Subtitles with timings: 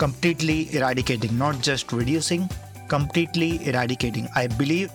[0.00, 2.48] completely eradicating, not just reducing,
[2.88, 4.28] completely eradicating.
[4.34, 4.90] I believe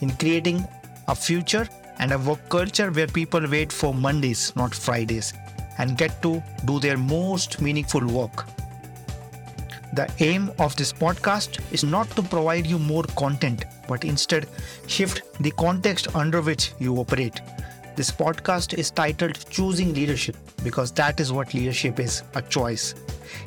[0.00, 0.66] in creating
[1.06, 1.66] a future
[2.00, 5.32] and a work culture where people wait for Mondays, not Fridays,
[5.78, 8.46] and get to do their most meaningful work.
[9.94, 14.48] The aim of this podcast is not to provide you more content, but instead
[14.88, 17.40] shift the context under which you operate.
[17.98, 22.94] This podcast is titled Choosing Leadership because that is what leadership is a choice.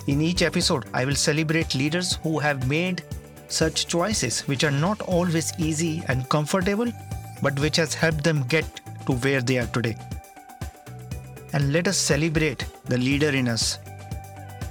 [0.08, 3.02] In each episode, I will celebrate leaders who have made
[3.48, 6.92] such choices, which are not always easy and comfortable,
[7.42, 9.96] but which has helped them get to where they are today.
[11.54, 13.80] And let us celebrate the leader in us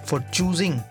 [0.04, 0.84] for choosing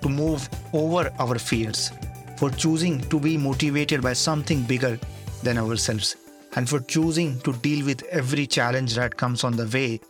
[0.00, 1.92] to move over our fears,
[2.38, 4.98] for choosing to be motivated by something bigger
[5.44, 6.16] than ourselves,
[6.54, 10.00] and for choosing to deal with every challenge that comes on the way.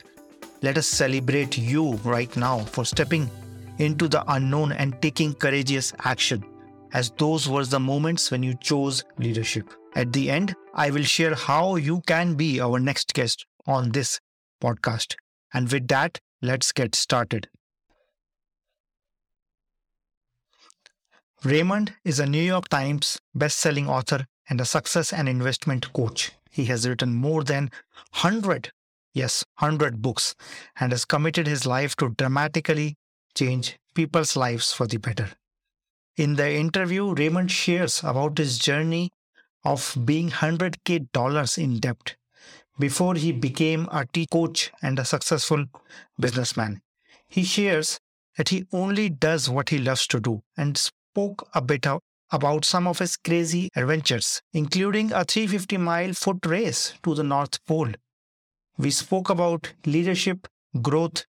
[0.62, 3.30] Let us celebrate you right now for stepping
[3.78, 6.44] into the unknown and taking courageous action,
[6.92, 9.72] as those were the moments when you chose leadership.
[9.94, 14.20] At the end, I will share how you can be our next guest on this
[14.62, 15.16] podcast.
[15.52, 17.48] And with that, let's get started.
[21.44, 26.32] Raymond is a New York Times best-selling author and a success and investment coach.
[26.50, 27.70] He has written more than
[28.20, 28.72] 100,
[29.14, 30.34] yes, 100 books
[30.78, 32.96] and has committed his life to dramatically
[33.34, 35.30] change people's lives for the better.
[36.16, 39.10] In the interview, Raymond shares about his journey
[39.64, 42.16] of being 100k dollars in debt
[42.78, 45.64] before he became a tea coach and a successful
[46.18, 46.82] businessman.
[47.28, 47.98] He shares
[48.36, 51.86] that he only does what he loves to do and spoke a bit
[52.32, 57.64] about some of his crazy adventures, including a 350 mile foot race to the North
[57.66, 57.92] Pole.
[58.78, 60.48] We spoke about leadership,
[60.80, 61.26] growth,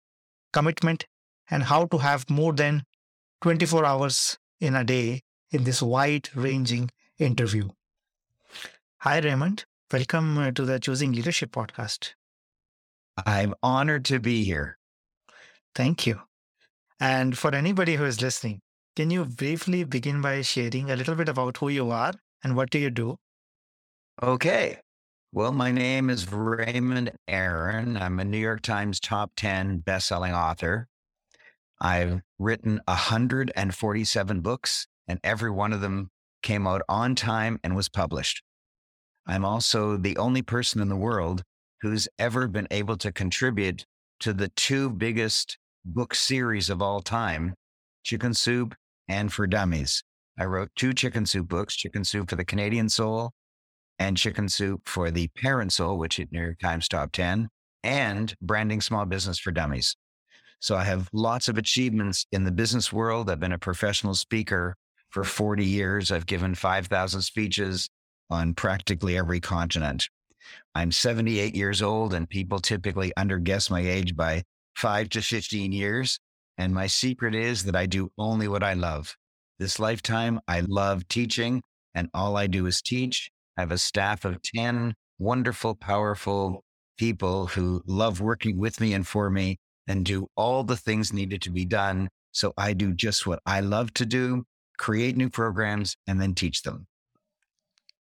[0.52, 1.06] commitment,
[1.50, 2.84] and how to have more than
[3.42, 5.22] 24 hours in a day
[5.52, 7.70] in this wide ranging interview.
[8.98, 9.66] Hi, Raymond.
[9.92, 12.14] Welcome uh, to the Choosing Leadership podcast.
[13.26, 14.78] I'm honored to be here.
[15.74, 16.22] Thank you.
[17.00, 18.62] And for anybody who is listening,
[18.96, 22.14] can you briefly begin by sharing a little bit about who you are
[22.44, 23.18] and what do you do?
[24.22, 24.80] Okay.
[25.32, 27.96] Well, my name is Raymond Aaron.
[27.98, 30.88] I'm a New York Times top 10 best-selling author.
[31.80, 36.10] I've written 147 books, and every one of them
[36.42, 38.42] came out on time and was published.
[39.28, 41.44] I'm also the only person in the world
[41.82, 43.86] who's ever been able to contribute
[44.22, 47.54] to the two biggest book series of all time,
[48.04, 48.76] Chicken Soup
[49.08, 50.04] and For Dummies.
[50.38, 53.34] I wrote two Chicken Soup books, Chicken Soup for the Canadian Soul
[54.00, 57.50] and Chicken Soup for the Parent Soul, which hit New York Times top 10,
[57.84, 59.96] and Branding Small Business for Dummies.
[60.62, 63.30] So I have lots of achievements in the business world.
[63.30, 64.76] I've been a professional speaker
[65.10, 66.12] for 40 years.
[66.12, 67.90] I've given 5,000 speeches
[68.30, 70.10] on practically every continent.
[70.76, 74.44] I'm 78 years old, and people typically underguess my age by
[74.76, 76.20] five to 15 years.
[76.60, 79.16] And my secret is that I do only what I love.
[79.60, 81.64] This lifetime, I love teaching,
[81.96, 83.32] and all I do is teach.
[83.58, 86.64] I have a staff of 10 wonderful, powerful
[86.98, 91.42] people who love working with me and for me and do all the things needed
[91.44, 92.10] to be done.
[92.32, 94.44] So I do just what I love to do,
[94.78, 96.88] create new programs, and then teach them.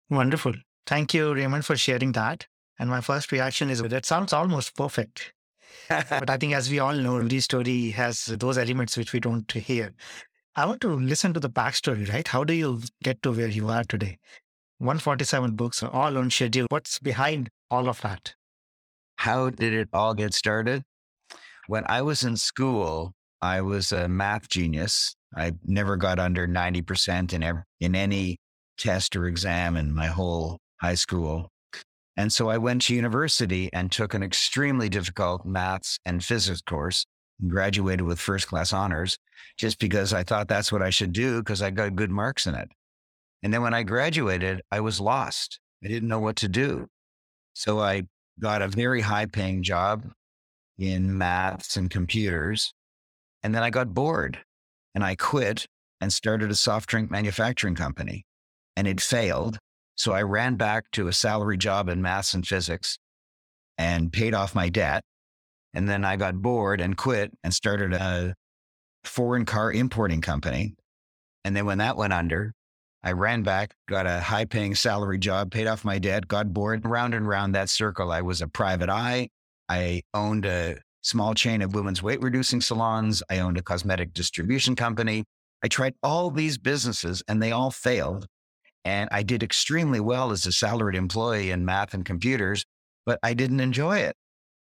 [0.09, 0.53] Wonderful.
[0.85, 2.47] Thank you, Raymond, for sharing that.
[2.77, 5.32] And my first reaction is that sounds almost perfect.
[5.89, 9.51] but I think, as we all know, every story has those elements which we don't
[9.51, 9.93] hear.
[10.55, 12.27] I want to listen to the backstory, right?
[12.27, 14.19] How do you get to where you are today?
[14.77, 16.67] 147 books, are all on schedule.
[16.69, 18.35] What's behind all of that?
[19.17, 20.83] How did it all get started?
[21.67, 25.15] When I was in school, I was a math genius.
[25.35, 28.37] I never got under 90% in, every, in any
[28.77, 31.49] test or exam in my whole high school.
[32.15, 37.05] And so I went to university and took an extremely difficult maths and physics course
[37.41, 39.17] and graduated with first class honors
[39.57, 42.55] just because I thought that's what I should do because I got good marks in
[42.55, 42.69] it.
[43.41, 45.59] And then when I graduated, I was lost.
[45.83, 46.87] I didn't know what to do.
[47.53, 48.03] So I
[48.39, 50.11] got a very high paying job
[50.77, 52.73] in maths and computers.
[53.43, 54.39] And then I got bored.
[54.95, 55.65] and I quit
[56.01, 58.25] and started a soft drink manufacturing company.
[58.75, 59.57] And it failed.
[59.95, 62.97] So I ran back to a salary job in maths and physics
[63.77, 65.03] and paid off my debt.
[65.73, 68.35] And then I got bored and quit and started a
[69.03, 70.75] foreign car importing company.
[71.43, 72.53] And then when that went under,
[73.03, 76.85] I ran back, got a high paying salary job, paid off my debt, got bored.
[76.85, 79.29] Round and round that circle, I was a private eye.
[79.67, 83.21] I owned a small chain of women's weight reducing salons.
[83.29, 85.25] I owned a cosmetic distribution company.
[85.63, 88.27] I tried all these businesses and they all failed.
[88.85, 92.65] And I did extremely well as a salaried employee in math and computers,
[93.05, 94.15] but I didn't enjoy it.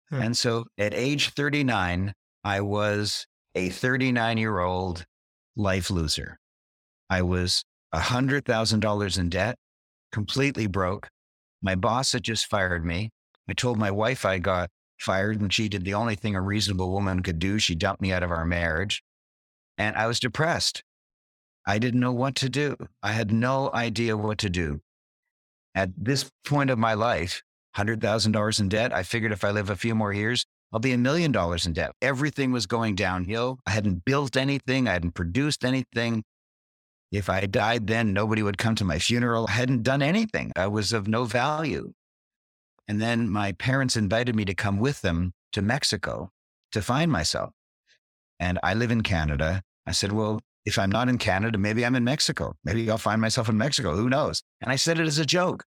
[0.09, 0.21] Hmm.
[0.21, 2.13] And so at age 39,
[2.43, 3.25] I was
[3.55, 5.05] a 39 year old
[5.55, 6.37] life loser.
[7.09, 7.63] I was
[7.93, 9.57] $100,000 in debt,
[10.11, 11.07] completely broke.
[11.61, 13.11] My boss had just fired me.
[13.49, 14.69] I told my wife I got
[14.99, 17.59] fired and she did the only thing a reasonable woman could do.
[17.59, 19.03] She dumped me out of our marriage.
[19.77, 20.83] And I was depressed.
[21.65, 22.75] I didn't know what to do.
[23.01, 24.81] I had no idea what to do.
[25.73, 27.41] At this point of my life,
[27.75, 30.97] $100,000 in debt, I figured if I live a few more years, I'll be a
[30.97, 31.91] million dollars in debt.
[32.01, 33.59] Everything was going downhill.
[33.65, 34.87] I hadn't built anything.
[34.87, 36.23] I hadn't produced anything.
[37.11, 39.45] If I died then, nobody would come to my funeral.
[39.47, 40.51] I hadn't done anything.
[40.55, 41.93] I was of no value.
[42.87, 46.31] And then my parents invited me to come with them to Mexico
[46.71, 47.51] to find myself.
[48.39, 49.63] And I live in Canada.
[49.87, 52.55] I said, well, if I'm not in Canada, maybe I'm in Mexico.
[52.63, 53.95] Maybe I'll find myself in Mexico.
[53.95, 54.41] Who knows?
[54.61, 55.63] And I said it as a joke.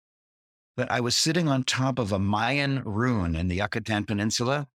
[0.75, 4.67] But I was sitting on top of a Mayan ruin in the Yucatan Peninsula.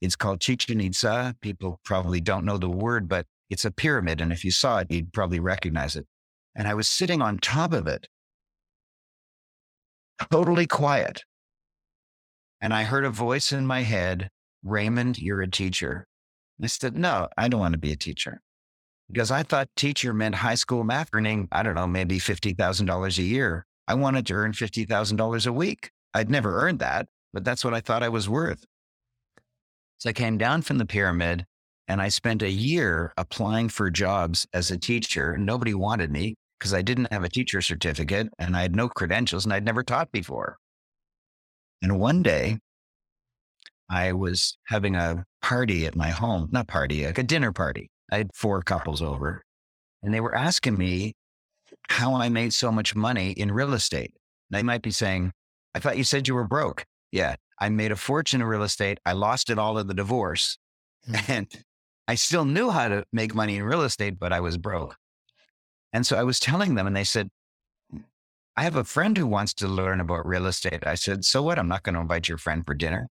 [0.00, 1.36] It's called Chichen Itza.
[1.40, 4.20] People probably don't know the word, but it's a pyramid.
[4.20, 6.06] And if you saw it, you'd probably recognize it.
[6.54, 8.08] And I was sitting on top of it,
[10.30, 11.24] totally quiet.
[12.60, 14.30] And I heard a voice in my head,
[14.64, 16.06] Raymond, you're a teacher.
[16.58, 18.40] And I said, No, I don't want to be a teacher.
[19.10, 23.22] Because I thought teacher meant high school math earning, I don't know, maybe $50,000 a
[23.22, 23.66] year.
[23.86, 25.90] I wanted to earn $50,000 a week.
[26.12, 28.64] I'd never earned that, but that's what I thought I was worth.
[29.98, 31.46] So I came down from the pyramid
[31.88, 35.38] and I spent a year applying for jobs as a teacher.
[35.38, 39.44] Nobody wanted me because I didn't have a teacher certificate and I had no credentials
[39.44, 40.58] and I'd never taught before.
[41.82, 42.58] And one day,
[43.88, 47.90] I was having a party at my home, not party, like a dinner party.
[48.10, 49.42] I had four couples over,
[50.02, 51.14] and they were asking me
[51.88, 54.14] how I made so much money in real estate.
[54.50, 55.32] They might be saying,
[55.74, 56.84] I thought you said you were broke.
[57.12, 58.98] Yeah, I made a fortune in real estate.
[59.04, 60.58] I lost it all in the divorce.
[61.08, 61.32] Mm-hmm.
[61.32, 61.64] And
[62.06, 64.96] I still knew how to make money in real estate, but I was broke.
[65.92, 67.28] And so I was telling them, and they said,
[68.56, 70.86] I have a friend who wants to learn about real estate.
[70.86, 71.58] I said, So what?
[71.58, 73.08] I'm not going to invite your friend for dinner.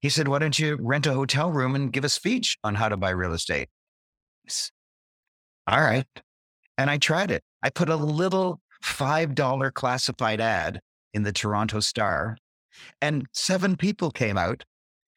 [0.00, 2.88] He said, Why don't you rent a hotel room and give a speech on how
[2.88, 3.68] to buy real estate?
[5.66, 6.06] All right.
[6.76, 7.42] And I tried it.
[7.62, 10.80] I put a little $5 classified ad
[11.12, 12.36] in the Toronto Star,
[13.00, 14.64] and seven people came out,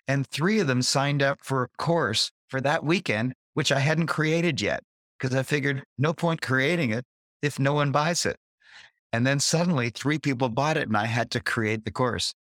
[0.08, 4.08] and three of them signed up for a course for that weekend, which I hadn't
[4.08, 4.84] created yet
[5.20, 7.06] because I figured no point creating it
[7.42, 8.38] if no one buys it.
[9.14, 12.34] And then suddenly three people bought it and I had to create the course.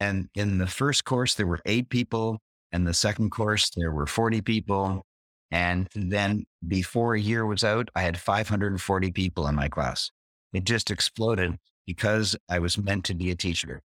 [0.00, 2.38] And in the first course, there were eight people.
[2.72, 5.02] And the second course, there were 40 people.
[5.50, 10.10] And then before a year was out, I had 540 people in my class.
[10.52, 13.80] It just exploded because I was meant to be a teacher.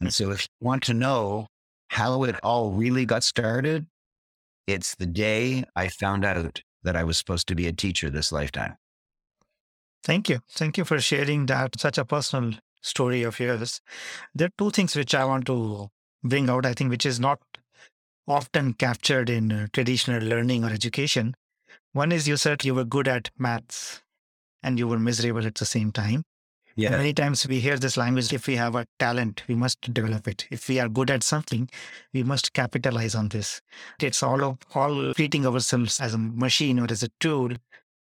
[0.00, 0.12] And hmm.
[0.12, 1.48] so if you want to know
[1.88, 3.86] how it all really got started,
[4.66, 8.30] it's the day I found out that I was supposed to be a teacher this
[8.30, 8.76] lifetime.
[10.04, 10.40] Thank you.
[10.50, 13.80] Thank you for sharing that, such a personal story of yours.
[14.34, 15.88] There are two things which I want to
[16.22, 17.40] bring out, I think, which is not
[18.30, 21.34] often captured in uh, traditional learning or education.
[21.92, 24.02] One is you said you were good at maths
[24.62, 26.22] and you were miserable at the same time.
[26.76, 26.90] Yeah.
[26.90, 30.46] Many times we hear this language if we have a talent, we must develop it.
[30.50, 31.68] If we are good at something,
[32.14, 33.60] we must capitalize on this.
[34.00, 37.50] It's all of, all treating ourselves as a machine or as a tool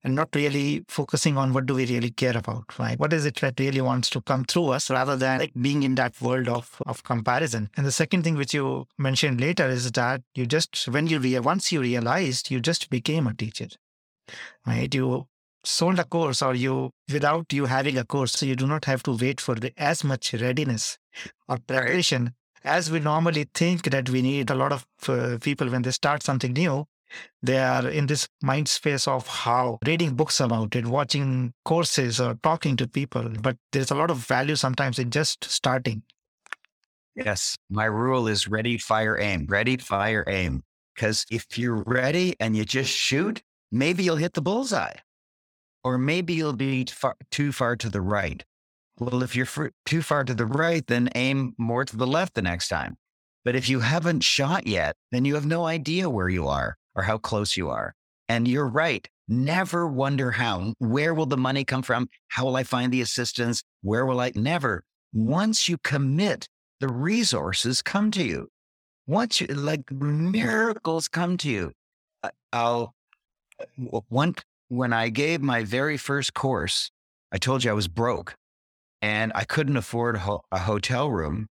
[0.05, 2.99] and not really focusing on what do we really care about, right?
[2.99, 5.97] What is it that really wants to come through us rather than like being in
[5.97, 7.71] that world of, of comparison.
[7.77, 11.41] And the second thing which you mentioned later is that you just, when you, rea-
[11.41, 13.69] once you realized, you just became a teacher,
[14.67, 14.93] right?
[14.95, 15.27] You
[15.65, 19.03] sold a course or you, without you having a course, so you do not have
[19.05, 20.99] to wait for the, as much readiness
[21.49, 25.83] or preparation as we normally think that we need a lot of uh, people when
[25.83, 26.85] they start something new
[27.43, 32.35] they are in this mind space of how reading books about it, watching courses or
[32.43, 33.29] talking to people.
[33.41, 36.03] But there's a lot of value sometimes in just starting.
[37.15, 37.57] Yes.
[37.69, 39.47] My rule is ready, fire, aim.
[39.49, 40.63] Ready, fire, aim.
[40.95, 44.95] Because if you're ready and you just shoot, maybe you'll hit the bullseye,
[45.85, 48.45] or maybe you'll be far, too far to the right.
[48.99, 52.43] Well, if you're too far to the right, then aim more to the left the
[52.43, 52.97] next time.
[53.45, 57.03] But if you haven't shot yet, then you have no idea where you are or
[57.03, 57.95] how close you are.
[58.29, 59.09] And you're right.
[59.29, 60.75] Never wonder how.
[60.79, 62.09] Where will the money come from?
[62.27, 63.63] How will I find the assistance?
[63.83, 64.33] Where will I?
[64.35, 64.83] Never.
[65.13, 66.49] Once you commit,
[66.81, 68.49] the resources come to you.
[69.07, 71.73] Once you, like miracles come to you.
[72.53, 72.95] I'll,
[74.09, 74.35] one,
[74.69, 76.91] when I gave my very first course,
[77.31, 78.35] I told you I was broke
[79.01, 81.47] and I couldn't afford a, ho- a hotel room.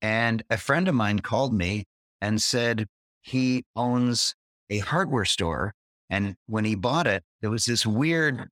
[0.00, 1.84] And a friend of mine called me
[2.20, 2.86] and said
[3.22, 4.34] he owns
[4.72, 5.74] a hardware store.
[6.08, 8.48] And when he bought it, there was this weird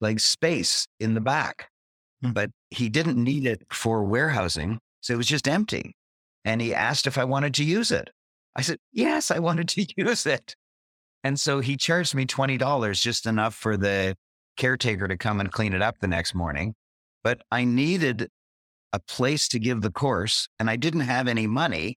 [0.00, 1.68] like space in the back,
[2.22, 2.32] Hmm.
[2.32, 4.78] but he didn't need it for warehousing.
[5.00, 5.94] So it was just empty.
[6.44, 8.10] And he asked if I wanted to use it.
[8.56, 10.56] I said, yes, I wanted to use it.
[11.24, 14.16] And so he charged me $20, just enough for the
[14.56, 16.74] caretaker to come and clean it up the next morning.
[17.22, 18.28] But I needed
[18.92, 21.96] a place to give the course and I didn't have any money.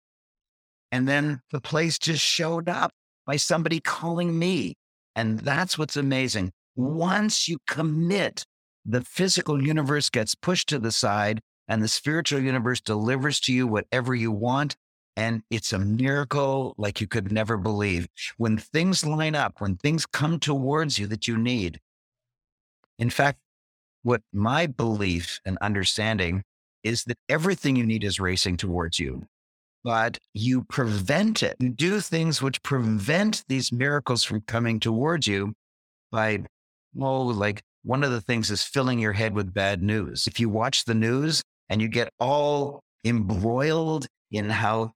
[0.92, 2.92] And then the place just showed up
[3.26, 4.76] by somebody calling me.
[5.16, 6.52] And that's what's amazing.
[6.76, 8.46] Once you commit,
[8.86, 13.66] the physical universe gets pushed to the side and the spiritual universe delivers to you
[13.66, 14.76] whatever you want.
[15.18, 18.08] And it's a miracle like you could never believe.
[18.38, 21.80] When things line up, when things come towards you that you need.
[23.00, 23.40] In fact,
[24.04, 26.44] what my belief and understanding
[26.84, 29.26] is that everything you need is racing towards you,
[29.86, 31.56] but you prevent it.
[31.60, 35.54] You do things which prevent these miracles from coming towards you
[36.12, 36.44] by,
[37.00, 40.26] oh, like one of the things is filling your head with bad news.
[40.26, 44.92] If you watch the news and you get all embroiled in how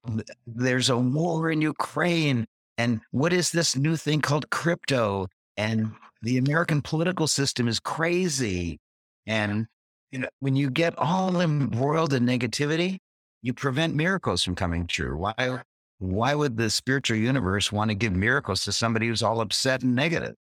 [0.47, 2.47] there's a war in Ukraine
[2.79, 5.91] and what is this new thing called crypto and
[6.23, 8.79] the American political system is crazy.
[9.27, 9.67] And
[10.11, 12.97] you know, when you get all embroiled in negativity,
[13.41, 15.17] you prevent miracles from coming true.
[15.17, 15.61] Why
[15.99, 19.95] why would the spiritual universe want to give miracles to somebody who's all upset and
[19.95, 20.35] negative?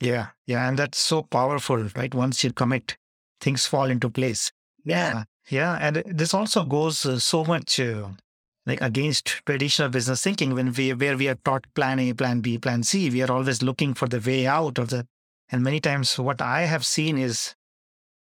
[0.00, 0.28] Yeah.
[0.46, 0.68] Yeah.
[0.68, 2.12] And that's so powerful, right?
[2.12, 2.96] Once you commit,
[3.40, 4.50] things fall into place.
[4.84, 5.18] Yeah.
[5.18, 5.78] Uh, yeah.
[5.80, 8.08] And this also goes uh, so much uh,
[8.66, 12.58] like against traditional business thinking when we, where we are taught plan A, plan B,
[12.58, 15.06] plan C, we are always looking for the way out of the,
[15.50, 17.54] and many times what I have seen is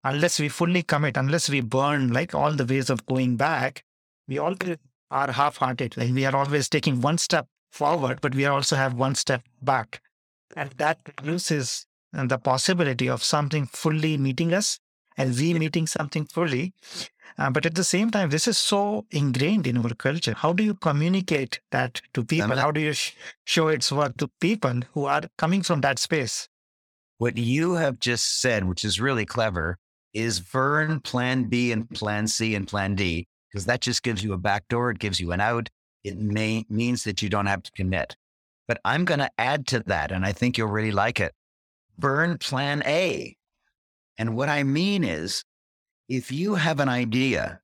[0.08, 3.84] unless we fully commit, unless we burn like all the ways of going back,
[4.28, 4.78] we always
[5.12, 5.98] are half-hearted.
[5.98, 10.02] Like we are always taking one step forward, but we also have one step back,
[10.56, 11.86] and that reduces
[12.16, 14.80] uh, the possibility of something fully meeting us
[15.18, 16.74] and we meeting something fully.
[17.38, 20.34] Uh, but at the same time, this is so ingrained in our culture.
[20.36, 22.56] How do you communicate that to people?
[22.58, 23.14] How do you sh-
[23.46, 26.50] show its work to people who are coming from that space?
[27.18, 29.78] What you have just said, which is really clever,
[30.18, 34.34] is burn plan B and plan C and plan D, because that just gives you
[34.34, 34.90] a back door.
[34.90, 35.70] It gives you an out.
[36.04, 38.16] It may means that you don't have to commit.
[38.68, 41.34] But I'm going to add to that, and I think you'll really like it.
[42.00, 43.36] Burn plan A.
[44.18, 45.44] And what I mean is,
[46.10, 47.60] if you have an idea,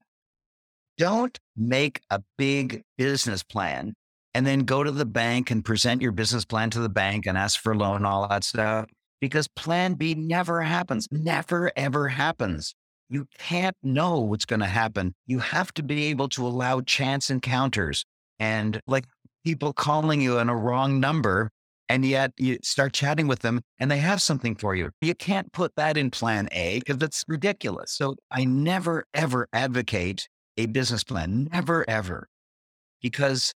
[1.00, 3.96] don't make a big business plan
[4.36, 7.36] and then go to the bank and present your business plan to the bank and
[7.36, 8.86] ask for a loan, all that stuff
[9.24, 12.76] because plan B never happens, never, ever happens.
[13.08, 15.16] You can't know what's going to happen.
[15.28, 18.04] You have to be able to allow chance encounters
[18.38, 19.06] and like
[19.46, 21.50] people calling you on a wrong number.
[21.88, 24.90] And yet you start chatting with them and they have something for you.
[25.00, 27.94] You can't put that in plan A because that's ridiculous.
[27.94, 30.28] So I never, ever advocate
[30.58, 31.48] a business plan.
[31.50, 32.28] Never, ever.
[33.02, 33.54] Because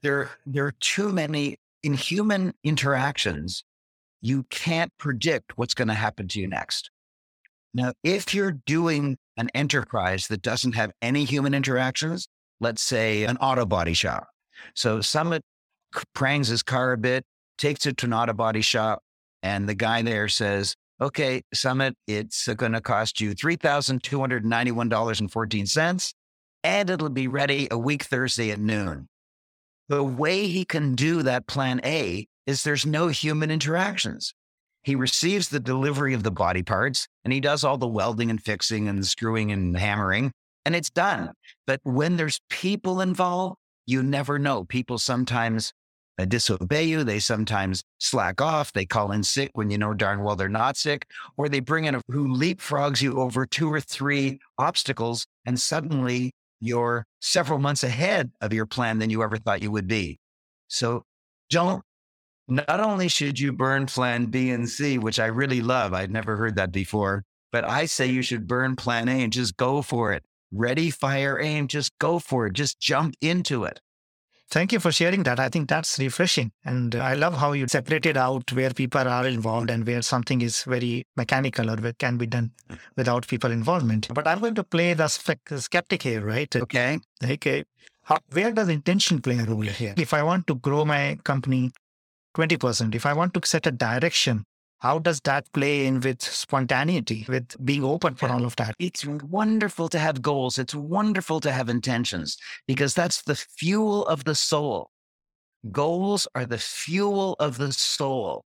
[0.00, 3.64] there, there are too many in human interactions
[4.22, 6.90] you can't predict what's going to happen to you next.
[7.74, 12.28] Now, if you're doing an enterprise that doesn't have any human interactions,
[12.60, 14.28] let's say an auto body shop.
[14.74, 15.40] So Sumit
[16.14, 17.24] prangs his car a bit,
[17.58, 19.02] takes it to an auto body shop,
[19.42, 26.14] and the guy there says, Okay, Sumit, it's uh, going to cost you $3,291.14,
[26.62, 29.08] and it'll be ready a week Thursday at noon.
[29.88, 34.34] The way he can do that plan A is there's no human interactions.
[34.82, 38.42] He receives the delivery of the body parts and he does all the welding and
[38.42, 40.32] fixing and screwing and hammering,
[40.64, 41.32] and it's done.
[41.66, 43.56] But when there's people involved,
[43.86, 44.64] you never know.
[44.64, 45.72] People sometimes
[46.18, 47.04] uh, disobey you.
[47.04, 48.72] They sometimes slack off.
[48.72, 51.06] They call in sick when you know darn well they're not sick,
[51.36, 56.32] or they bring in a who leapfrogs you over two or three obstacles, and suddenly
[56.60, 60.18] you're several months ahead of your plan than you ever thought you would be.
[60.68, 61.04] So
[61.50, 61.82] don't
[62.48, 66.36] not only should you burn plan B and C, which I really love, I'd never
[66.36, 70.12] heard that before, but I say you should burn plan A and just go for
[70.12, 70.24] it.
[70.50, 72.52] Ready, fire, aim, just go for it.
[72.52, 73.80] Just jump into it.
[74.50, 75.40] Thank you for sharing that.
[75.40, 76.52] I think that's refreshing.
[76.62, 80.64] And I love how you separated out where people are involved and where something is
[80.64, 82.50] very mechanical or where can be done
[82.94, 84.08] without people involvement.
[84.12, 86.54] But I'm going to play the skeptic here, right?
[86.54, 86.98] Okay.
[87.24, 87.64] Okay.
[88.02, 89.94] How, where does intention play a role here?
[89.96, 91.72] If I want to grow my company
[92.36, 94.44] 20%, if I want to set a direction,
[94.78, 98.74] how does that play in with spontaneity, with being open for all of that?
[98.80, 100.58] It's wonderful to have goals.
[100.58, 102.36] It's wonderful to have intentions
[102.66, 104.90] because that's the fuel of the soul.
[105.70, 108.44] Goals are the fuel of the soul.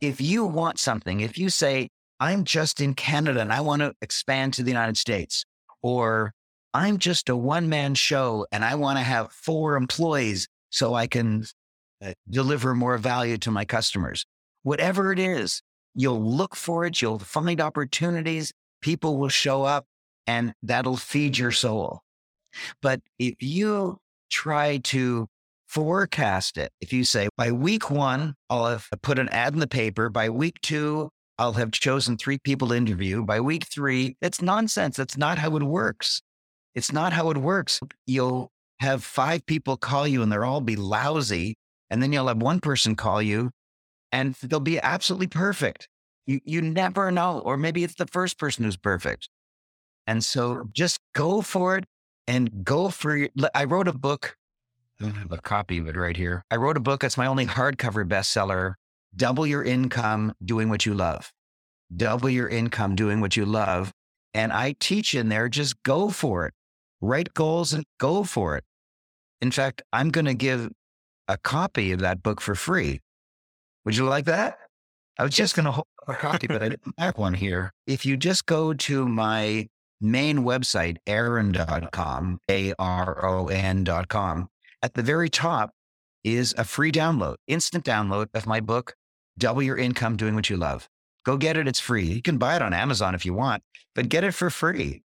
[0.00, 3.94] If you want something, if you say, I'm just in Canada and I want to
[4.02, 5.44] expand to the United States,
[5.82, 6.32] or
[6.74, 11.06] I'm just a one man show and I want to have four employees so I
[11.06, 11.44] can
[12.02, 14.24] uh, deliver more value to my customers.
[14.62, 15.62] Whatever it is,
[15.94, 18.52] you'll look for it, you'll find opportunities,
[18.82, 19.86] people will show up,
[20.26, 22.00] and that'll feed your soul.
[22.82, 23.98] But if you
[24.30, 25.26] try to
[25.66, 29.66] forecast it, if you say, by week one, I'll have put an ad in the
[29.66, 33.22] paper, by week two, I'll have chosen three people to interview.
[33.22, 34.96] By week three, it's nonsense.
[34.96, 36.20] That's not how it works.
[36.74, 37.80] It's not how it works.
[38.06, 38.50] You'll
[38.80, 41.56] have five people call you and they'll all be lousy.
[41.90, 43.50] And then you'll have one person call you
[44.12, 45.88] and they'll be absolutely perfect.
[46.26, 47.40] You, you never know.
[47.40, 49.28] Or maybe it's the first person who's perfect.
[50.06, 51.84] And so just go for it
[52.26, 54.36] and go for your, I wrote a book.
[55.00, 56.44] I don't have a copy of it right here.
[56.50, 57.00] I wrote a book.
[57.00, 58.74] That's my only hardcover bestseller.
[59.14, 61.32] Double your income doing what you love.
[61.94, 63.92] Double your income doing what you love.
[64.34, 66.54] And I teach in there, just go for it.
[67.00, 68.64] Write goals and go for it.
[69.40, 70.70] In fact, I'm going to give
[71.28, 73.00] a copy of that book for free.
[73.84, 74.58] Would you like that?
[75.18, 77.72] I was just going to hold a copy, but I didn't have one here.
[77.86, 79.68] If you just go to my
[80.00, 84.48] main website, aaron.com, aron.com, A R O N.com,
[84.82, 85.72] at the very top
[86.24, 88.94] is a free download, instant download of my book,
[89.36, 90.88] Double Your Income Doing What You Love.
[91.24, 91.68] Go get it.
[91.68, 92.04] It's free.
[92.04, 93.62] You can buy it on Amazon if you want,
[93.94, 95.02] but get it for free.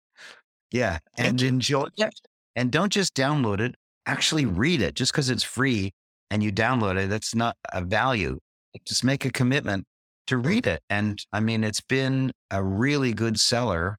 [0.72, 1.00] Yeah.
[1.17, 2.20] And enjoy it.
[2.56, 5.93] And don't just download it, actually read it just because it's free
[6.30, 7.10] and you download it.
[7.10, 8.39] That's not a value.
[8.86, 9.86] Just make a commitment
[10.28, 10.82] to read it.
[10.89, 13.98] And I mean, it's been a really good seller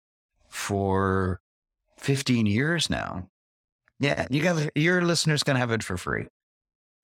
[0.49, 1.41] for
[1.99, 3.29] 15 years now.
[3.99, 6.27] Yeah, you got your listeners can have it for free.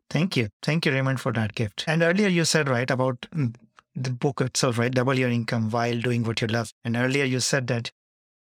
[0.09, 0.49] Thank you.
[0.63, 1.85] Thank you, Raymond, for that gift.
[1.87, 4.93] And earlier you said, right, about the book itself, right?
[4.93, 6.73] Double your income while doing what you love.
[6.85, 7.91] And earlier you said that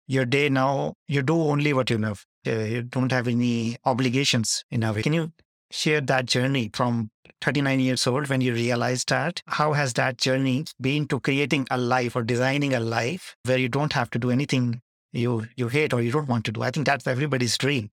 [0.07, 2.25] your day now, you do only what you love.
[2.47, 5.03] Uh, you don't have any obligations in a way.
[5.03, 5.33] Can you
[5.71, 9.43] share that journey from 39 years old when you realized that?
[9.47, 13.69] How has that journey been to creating a life or designing a life where you
[13.69, 14.81] don't have to do anything
[15.13, 16.63] you, you hate or you don't want to do?
[16.63, 17.91] I think that's everybody's dream.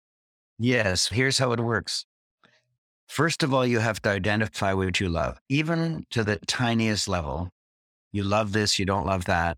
[0.58, 1.08] Yes.
[1.08, 2.06] Here's how it works.
[3.08, 7.50] First of all, you have to identify what you love, even to the tiniest level.
[8.12, 9.58] You love this, you don't love that.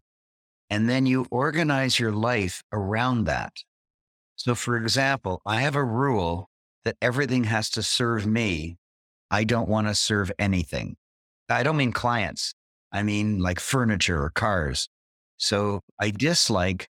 [0.70, 3.64] And then you organize your life around that.
[4.38, 6.50] So, for example, I have a rule
[6.86, 8.78] that everything has to serve me.
[9.30, 10.96] I don't want to serve anything.
[11.50, 12.54] I don't mean clients,
[12.92, 14.88] I mean like furniture or cars.
[15.38, 16.88] So, I dislike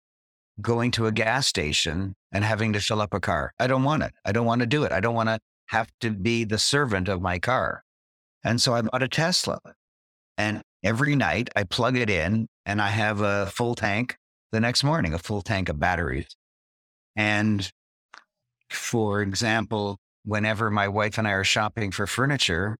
[0.60, 3.52] going to a gas station and having to fill up a car.
[3.58, 4.12] I don't want it.
[4.24, 4.92] I don't want to do it.
[4.92, 7.82] I don't want to have to be the servant of my car.
[8.44, 9.60] And so I bought a Tesla.
[10.36, 14.16] And every night I plug it in and I have a full tank
[14.52, 16.36] the next morning, a full tank of batteries.
[17.16, 17.70] And
[18.70, 22.76] for example, whenever my wife and I are shopping for furniture,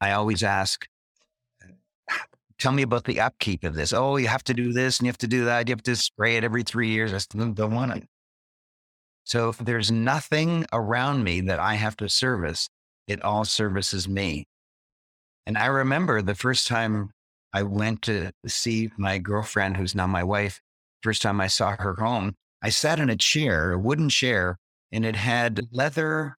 [0.00, 0.86] I always ask,
[2.58, 3.92] tell me about the upkeep of this.
[3.92, 5.68] Oh, you have to do this and you have to do that.
[5.68, 7.12] You have to spray it every three years.
[7.12, 8.08] I still don't want it.
[9.24, 12.68] So if there's nothing around me that I have to service,
[13.08, 14.46] it all services me.
[15.46, 17.10] And I remember the first time
[17.52, 20.60] I went to see my girlfriend, who's now my wife,
[21.02, 24.58] first time I saw her home, I sat in a chair, a wooden chair,
[24.92, 26.36] and it had leather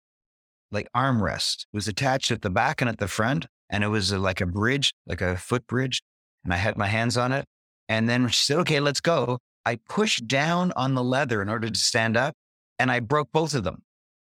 [0.70, 1.66] like armrest.
[1.72, 3.46] It was attached at the back and at the front.
[3.70, 6.02] And it was a, like a bridge, like a footbridge.
[6.44, 7.44] And I had my hands on it.
[7.88, 9.38] And then she said, okay, let's go.
[9.64, 12.34] I pushed down on the leather in order to stand up
[12.78, 13.82] and I broke both of them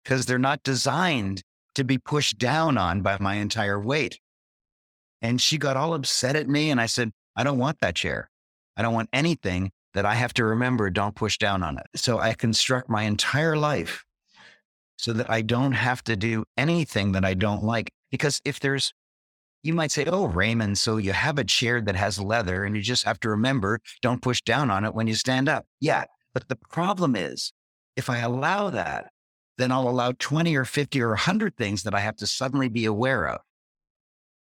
[0.04, 1.42] because they're not designed
[1.76, 4.20] to be pushed down on by my entire weight.
[5.22, 6.70] And she got all upset at me.
[6.70, 8.30] And I said, I don't want that chair.
[8.78, 11.86] I don't want anything that I have to remember, don't push down on it.
[11.96, 14.05] So I construct my entire life
[14.98, 17.92] so that I don't have to do anything that I don't like.
[18.12, 18.94] Because if there's,
[19.64, 22.82] you might say, Oh, Raymond, so you have a chair that has leather and you
[22.82, 25.66] just have to remember don't push down on it when you stand up.
[25.80, 26.06] Yeah.
[26.34, 27.52] But the problem is,
[27.96, 29.12] if I allow that,
[29.58, 32.86] then I'll allow 20 or 50 or 100 things that I have to suddenly be
[32.86, 33.42] aware of.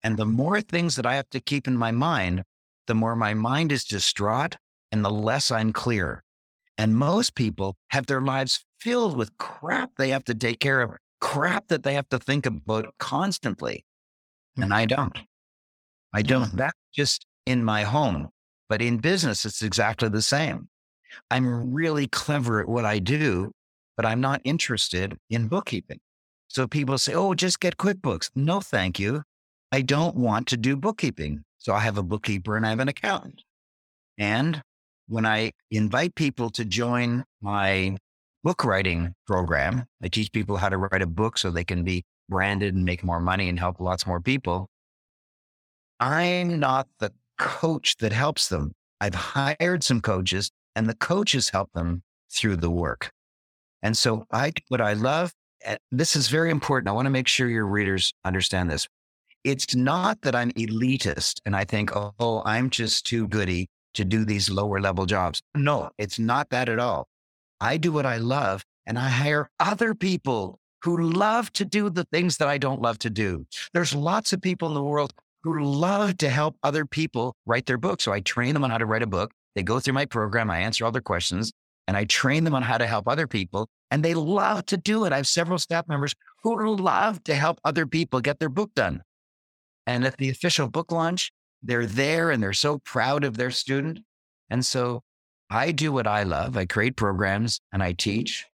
[0.03, 2.45] And the more things that I have to keep in my mind,
[2.87, 4.57] the more my mind is distraught
[4.91, 6.25] and the less I'm clear.
[6.83, 10.91] And most people have their lives filled with crap they have to take care of,
[11.21, 13.85] crap that they have to think about constantly.
[14.57, 14.75] And mm.
[14.75, 15.17] I don't.
[16.13, 16.49] I don't.
[16.49, 16.57] Mm-hmm.
[16.57, 18.31] That's just in my home.
[18.69, 20.69] But in business, it's exactly the same.
[21.31, 23.53] I'm really clever at what I do,
[23.97, 26.01] but I'm not interested in bookkeeping.
[26.49, 28.31] So people say, oh, just get QuickBooks.
[28.35, 29.23] No, thank you.
[29.71, 31.45] I don't want to do bookkeeping.
[31.59, 33.45] So I have a bookkeeper and I have an accountant.
[34.19, 34.63] And
[35.09, 37.97] when I invite people to join my
[38.45, 42.05] book writing program, I teach people how to write a book so they can be
[42.29, 44.69] branded and make more money and help lots more people.
[46.01, 48.73] I'm not the coach that helps them.
[49.01, 53.11] I've hired some coaches and the coaches help them through the work.
[53.83, 55.33] And so I, what I love,
[55.91, 56.89] this is very important.
[56.89, 58.89] I want to make sure your readers understand this.
[59.45, 64.05] It's not that I'm elitist and I think, oh, oh, I'm just too goody to
[64.05, 65.43] do these lower level jobs.
[65.55, 67.09] No, it's not that at all.
[67.61, 72.05] I do what I love and I hire other people who love to do the
[72.13, 73.47] things that I don't love to do.
[73.73, 75.13] There's lots of people in the world
[75.45, 78.01] who love to help other people write their book.
[78.01, 79.33] So I train them on how to write a book.
[79.55, 80.51] They go through my program.
[80.51, 81.53] I answer all their questions
[81.87, 83.69] and I train them on how to help other people.
[83.91, 85.13] And they love to do it.
[85.13, 89.03] I have several staff members who love to help other people get their book done.
[89.87, 91.31] And at the official book launch,
[91.63, 94.01] they're there and they're so proud of their student.
[94.51, 95.03] And so
[95.51, 96.57] I do what I love.
[96.57, 98.47] I create programs and I teach,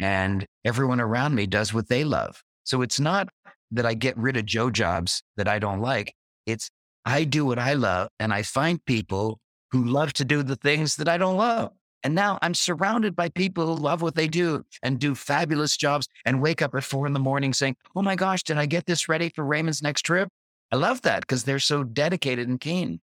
[0.00, 2.42] and everyone around me does what they love.
[2.64, 3.28] So it's not
[3.70, 6.14] that I get rid of Joe jobs that I don't like.
[6.46, 6.70] It's
[7.04, 9.38] I do what I love and I find people
[9.70, 11.72] who love to do the things that I don't love.
[12.02, 16.08] And now I'm surrounded by people who love what they do and do fabulous jobs
[16.24, 18.86] and wake up at four in the morning saying, Oh my gosh, did I get
[18.86, 20.28] this ready for Raymond's next trip?
[20.72, 23.00] I love that because they're so dedicated and keen.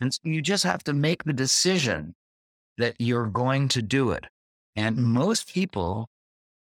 [0.00, 2.14] And so you just have to make the decision
[2.78, 4.24] that you're going to do it.
[4.76, 5.12] And mm-hmm.
[5.12, 6.08] most people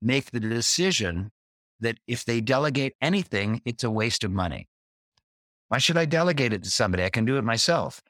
[0.01, 1.31] make the decision
[1.79, 4.67] that if they delegate anything, it's a waste of money.
[5.69, 7.03] Why should I delegate it to somebody?
[7.03, 8.01] I can do it myself.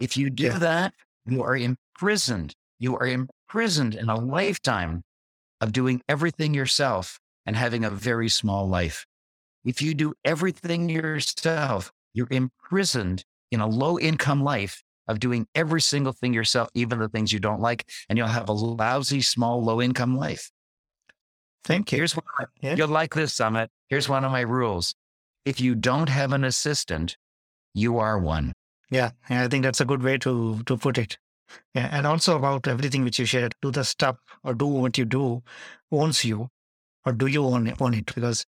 [0.00, 0.58] If you do yeah.
[0.58, 0.94] that,
[1.26, 2.54] you are imprisoned.
[2.78, 5.02] You are imprisoned in a lifetime
[5.60, 9.06] of doing everything yourself and having a very small life.
[9.66, 15.80] If you do everything yourself, you're imprisoned in a low income life of doing every
[15.80, 19.62] single thing yourself, even the things you don't like, and you'll have a lousy, small,
[19.62, 20.50] low income life.
[21.64, 21.98] Thank you.
[21.98, 22.24] Here's what
[22.60, 22.76] yeah.
[22.76, 23.68] you'll like this Sumit.
[23.88, 24.94] Here's one of my rules.
[25.44, 27.16] If you don't have an assistant,
[27.74, 28.52] you are one.
[28.90, 31.18] Yeah, yeah, I think that's a good way to to put it.
[31.74, 35.04] Yeah, and also about everything which you shared, do the stuff or do what you
[35.04, 35.42] do
[35.90, 36.48] owns you,
[37.04, 37.72] or do you own?
[37.80, 38.14] Own it?
[38.14, 38.46] Because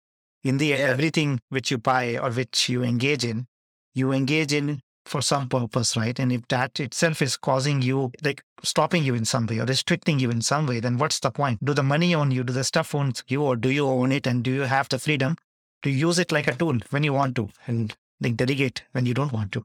[0.49, 0.77] in the yeah.
[0.77, 3.47] everything which you buy or which you engage in,
[3.95, 6.19] you engage in for some purpose, right?
[6.19, 10.19] And if that itself is causing you, like stopping you in some way or restricting
[10.19, 11.65] you in some way, then what's the point?
[11.65, 12.45] Do the money own you?
[12.45, 13.43] Do the stuff own you?
[13.43, 14.27] Or do you own it?
[14.27, 15.37] And do you have the freedom
[15.83, 19.15] to use it like a tool when you want to and like delegate when you
[19.15, 19.65] don't want to?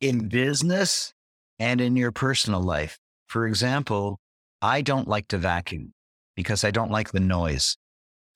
[0.00, 1.12] In business
[1.58, 2.98] and in your personal life.
[3.26, 4.18] For example,
[4.62, 5.92] I don't like to vacuum
[6.34, 7.76] because I don't like the noise.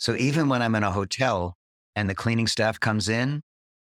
[0.04, 1.56] So even when I'm in a hotel
[1.96, 3.40] and the cleaning staff comes in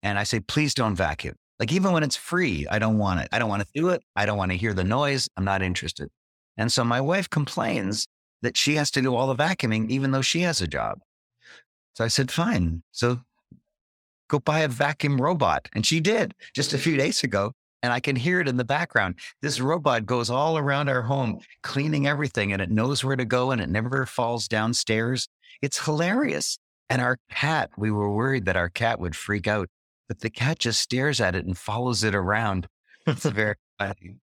[0.02, 3.28] and I say, please don't vacuum like even when it's free, I don't want it.
[3.32, 4.02] I don't want to do it.
[4.16, 5.28] I don't want to hear the noise.
[5.36, 6.08] I'm not interested.
[6.56, 8.06] And so my wife complains
[8.42, 10.98] that she has to do all the vacuuming, even though she has a job.
[11.94, 12.82] So I said, fine.
[12.90, 13.20] So
[14.28, 15.68] go buy a vacuum robot.
[15.74, 17.52] And she did just a few days ago.
[17.82, 19.16] And I can hear it in the background.
[19.42, 23.50] This robot goes all around our home, cleaning everything, and it knows where to go
[23.50, 25.28] and it never falls downstairs.
[25.62, 26.58] It's hilarious.
[26.90, 29.68] And our cat, we were worried that our cat would freak out
[30.08, 32.68] but the cat just stares at it and follows it around.
[33.06, 34.16] It's very funny.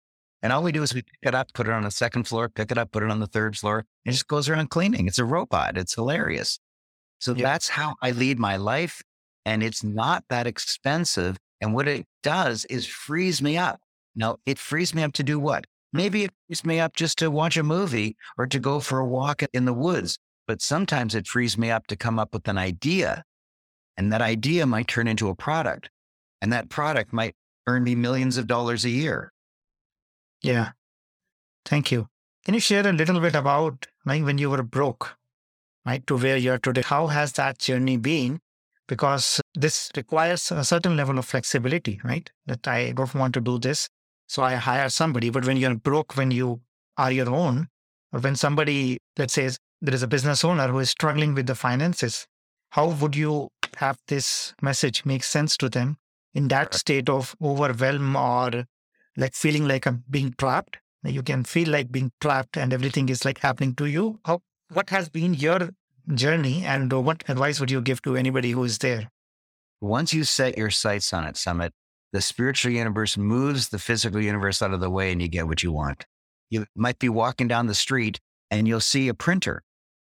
[0.44, 2.50] And all we do is we pick it up, put it on the second floor,
[2.50, 5.08] pick it up, put it on the third floor, and just goes around cleaning.
[5.08, 5.78] It's a robot.
[5.78, 6.60] It's hilarious.
[7.20, 7.44] So yeah.
[7.44, 9.04] that's how I lead my life.
[9.46, 11.38] And it's not that expensive.
[11.62, 13.80] And what it does is frees me up.
[14.16, 15.66] Now, it frees me up to do what?
[15.94, 19.06] Maybe it frees me up just to watch a movie or to go for a
[19.06, 20.18] walk in the woods.
[20.52, 23.24] But sometimes it frees me up to come up with an idea
[23.96, 25.90] and that idea might turn into a product.
[26.42, 27.36] And that product might
[27.68, 29.32] earn me millions of dollars a year.
[30.42, 30.72] Yeah.
[31.64, 32.08] Thank you.
[32.44, 35.16] Can you share a little bit about like when you were broke,
[35.86, 36.82] right, to where you are today?
[36.82, 38.42] How has that journey been?
[38.92, 42.30] because this requires a certain level of flexibility, right?
[42.46, 43.88] That I don't want to do this.
[44.28, 45.30] So I hire somebody.
[45.30, 46.60] But when you're broke, when you
[46.98, 47.70] are your own,
[48.12, 49.50] or when somebody, let's say,
[49.82, 52.28] there is a business owner who is struggling with the finances,
[52.70, 55.98] how would you have this message make sense to them
[56.34, 58.66] in that state of overwhelm or
[59.18, 60.78] like feeling like I'm being trapped?
[61.04, 64.20] You can feel like being trapped and everything is like happening to you.
[64.24, 64.42] How,
[64.72, 65.72] what has been your
[66.14, 69.10] journey and what advice would you give to anybody who is there?
[69.82, 71.72] Once you set your sights on it, Sumit,
[72.14, 75.64] the spiritual universe moves the physical universe out of the way and you get what
[75.64, 76.06] you want.
[76.52, 78.20] You might be walking down the street
[78.52, 79.64] and you'll see a printer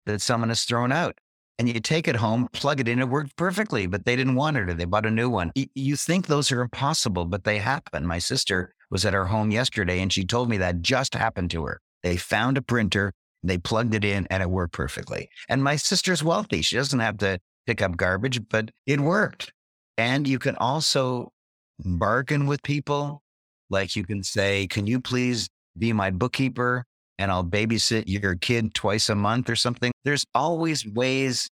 [0.06, 1.18] that someone has thrown out.
[1.60, 4.58] And you take it home, plug it in, it worked perfectly, but they didn't want
[4.58, 5.52] it or they bought a new one.
[5.76, 8.08] You think those are impossible, but they happen.
[8.08, 11.64] My sister was at her home yesterday and she told me that just happened to
[11.66, 11.80] her.
[12.02, 13.14] They found a printer,
[13.44, 15.30] they plugged it in, and it worked perfectly.
[15.48, 16.62] And my sister's wealthy.
[16.62, 19.54] She doesn't have to pick up garbage, but it worked.
[19.98, 21.32] And you can also
[21.80, 23.22] bargain with people.
[23.70, 26.86] Like you can say, Can you please be my bookkeeper?
[27.18, 29.92] And I'll babysit your kid twice a month or something.
[30.04, 31.50] There's always ways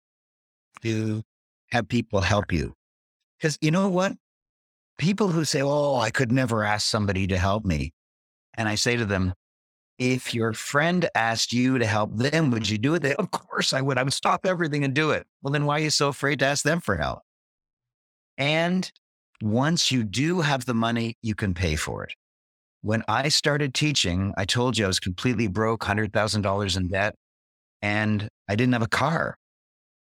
[0.82, 1.24] to
[1.72, 2.74] have people help you.
[3.38, 4.13] Because you know what?
[4.98, 7.91] People who say, Oh, I could never ask somebody to help me.
[8.54, 9.34] And I say to them,
[9.98, 13.02] if your friend asked you to help them, would you do it?
[13.02, 13.98] They, of course I would.
[13.98, 15.26] I would stop everything and do it.
[15.41, 17.20] Well, then why are you so afraid to ask them for help?
[18.38, 18.91] And
[19.41, 22.13] once you do have the money, you can pay for it.
[22.86, 27.15] When I started teaching, I told you I was completely broke, $100,000 in debt,
[27.82, 29.39] and I didn't have a car.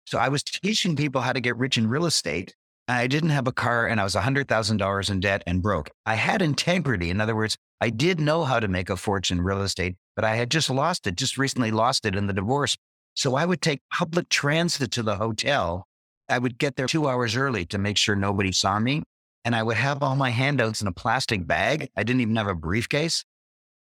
[0.04, 2.54] So I was teaching people how to get rich in real estate.
[2.86, 5.88] I didn't have a car and I was $100,000 in debt and broke.
[6.04, 7.08] I had integrity.
[7.08, 10.26] In other words, I did know how to make a fortune in real estate, but
[10.26, 12.76] I had just lost it, just recently lost it in the divorce.
[13.14, 15.86] So I would take public transit to the hotel.
[16.28, 19.04] I would get there two hours early to make sure nobody saw me
[19.48, 21.88] and I would have all my handouts in a plastic bag.
[21.96, 23.24] I didn't even have a briefcase.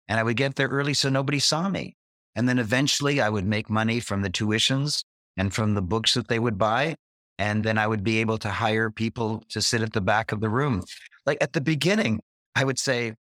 [0.09, 1.95] And I would get there early so nobody saw me.
[2.35, 5.05] And then eventually I would make money from the tuitions
[5.37, 6.97] and from the books that they would buy.
[7.39, 10.41] And then I would be able to hire people to sit at the back of
[10.41, 10.83] the room.
[11.25, 12.19] Like at the beginning,
[12.53, 13.13] I would say,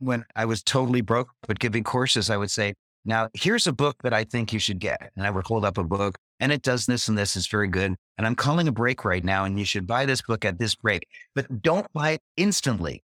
[0.00, 2.74] when I was totally broke, but giving courses, I would say,
[3.06, 5.12] now here's a book that I think you should get.
[5.16, 7.36] And I would hold up a book and it does this and this.
[7.36, 7.94] It's very good.
[8.18, 10.74] And I'm calling a break right now, and you should buy this book at this
[10.74, 13.02] break, but don't buy it instantly.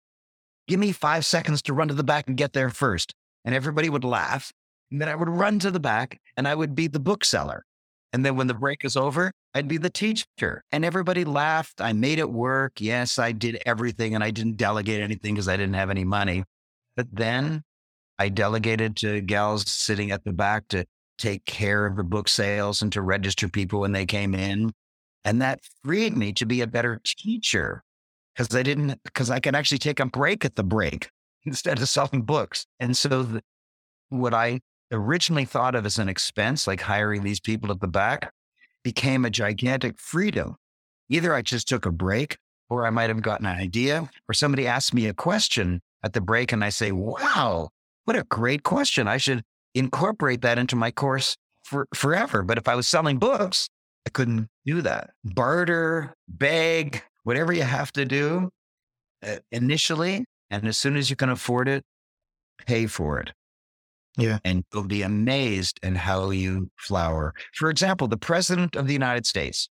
[0.67, 3.15] Give me five seconds to run to the back and get there first.
[3.45, 4.53] And everybody would laugh.
[4.91, 7.65] And then I would run to the back and I would be the bookseller.
[8.13, 10.63] And then when the break is over, I'd be the teacher.
[10.73, 11.81] And everybody laughed.
[11.81, 12.81] I made it work.
[12.81, 16.45] Yes, I did everything and I didn't delegate anything because I didn't have any money.
[16.97, 17.63] But then
[18.19, 20.85] I delegated to gals sitting at the back to
[21.19, 24.73] take care of the book sales and to register people when they came in.
[25.25, 27.83] And that freed me to be a better teacher
[28.35, 31.09] because I didn't, because I could actually take a break at the break
[31.45, 32.67] instead of selling books.
[32.81, 33.43] And so the,
[34.09, 34.61] what I
[34.93, 38.33] originally thought of as an expense, like hiring these people at the back,
[38.83, 40.57] became a gigantic freedom.
[41.09, 44.67] Either I just took a break or I might have gotten an idea or somebody
[44.67, 47.71] asked me a question at the break and I say, wow,
[48.05, 49.09] what a great question.
[49.09, 49.43] I should
[49.75, 52.43] incorporate that into my course for forever.
[52.43, 53.69] But if I was selling books,
[54.07, 55.11] I couldn't do that.
[55.25, 58.51] Barter, beg, whatever you have to do
[59.27, 60.25] uh, initially.
[60.51, 61.83] And as soon as you can afford it,
[62.67, 63.33] pay for it.
[64.17, 64.39] Yeah.
[64.45, 67.35] And you'll be amazed at how you flower.
[67.55, 69.69] For example, the president of the United States.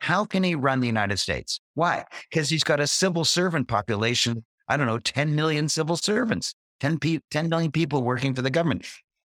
[0.00, 1.60] How can he run the United States?
[1.74, 2.04] Why?
[2.28, 4.44] Because he's got a civil servant population.
[4.68, 8.50] I don't know, 10 million civil servants, 10, pe- 10 million people working for the
[8.50, 8.84] government.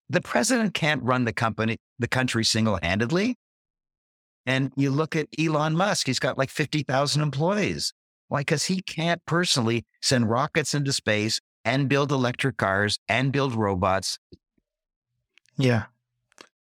[0.10, 3.36] The president can't run the company, the country single handedly.
[4.46, 7.94] And you look at Elon Musk, he's got like 50,000 employees.
[8.28, 8.42] Why?
[8.42, 14.20] Because he can't personally send rockets into space and build electric cars and build robots.
[15.58, 15.86] Yeah.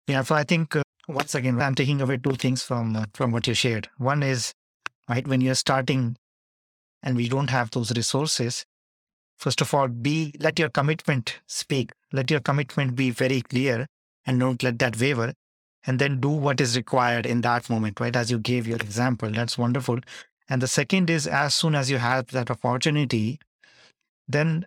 [0.06, 0.21] Yeah.
[0.21, 3.48] So I think, uh, once again, I'm taking away two things from, uh, from what
[3.48, 3.89] you shared.
[3.98, 4.54] One is,
[5.10, 6.15] right, when you're starting
[7.02, 8.65] and we don't have those resources,
[9.38, 11.91] first of all, be, let your commitment speak.
[12.12, 13.88] Let your commitment be very clear
[14.26, 15.34] and don't let that waver
[15.86, 18.15] and then do what is required in that moment, right?
[18.15, 20.00] As you gave your example, that's wonderful.
[20.50, 23.39] And the second is as soon as you have that opportunity,
[24.28, 24.65] then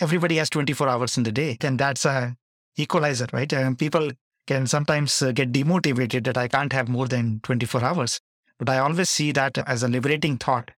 [0.00, 1.56] everybody has 24 hours in the day.
[1.60, 2.36] Then that's a
[2.76, 3.52] equalizer, right?
[3.52, 4.10] And people
[4.46, 8.20] can sometimes uh, get demotivated that I can't have more than 24 hours.
[8.58, 10.70] But I always see that as a liberating thought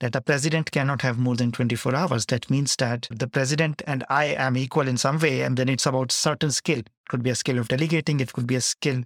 [0.00, 2.26] that a president cannot have more than 24 hours.
[2.26, 5.86] That means that the president and I am equal in some way, and then it's
[5.86, 6.78] about certain skill.
[6.78, 8.20] It could be a skill of delegating.
[8.20, 9.02] It could be a skill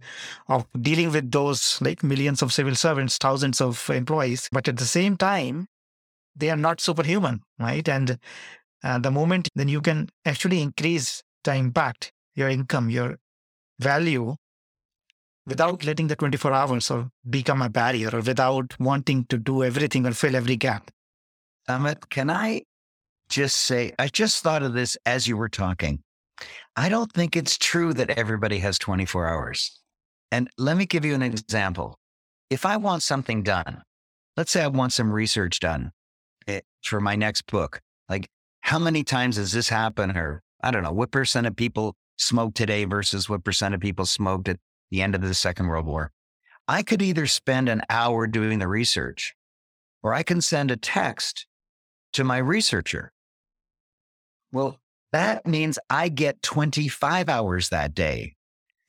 [0.49, 4.49] of dealing with those like millions of civil servants, thousands of employees.
[4.53, 5.69] But at the same time,
[6.37, 7.89] they are not superhuman, right?
[7.89, 8.19] And
[8.85, 13.19] uh, the moment then you can actually increase the impact, your income, your
[13.79, 14.37] value
[15.47, 20.07] without letting the 24 hours or become a barrier or without wanting to do everything
[20.07, 20.91] or fill every gap.
[21.69, 22.63] Sumit, can I
[23.29, 26.03] just say, I just thought of this as you were talking.
[26.77, 29.81] I don't think it's true that everybody has 24 hours.
[30.31, 31.99] And let me give you an example.
[32.51, 33.83] If I want something done,
[34.37, 35.93] let's say I want some research done
[36.47, 38.29] eh, for my next book, like
[38.61, 40.17] how many times has this happened?
[40.17, 44.07] Or I don't know, what percent of people smoke today versus what percent of people
[44.07, 44.59] smoked at
[44.93, 46.13] the end of the Second World War?
[46.69, 49.35] I could either spend an hour doing the research
[50.03, 51.47] or I can send a text
[52.13, 53.13] to my researcher.
[54.53, 54.79] Well,
[55.13, 58.35] that means I get 25 hours that day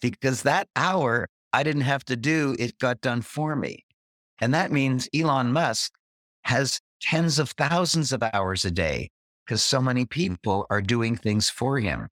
[0.01, 3.85] because that hour I didn't have to do, it got done for me.
[4.41, 5.93] And that means Elon Musk
[6.43, 9.09] has tens of thousands of hours a day
[9.45, 12.09] because so many people are doing things for him.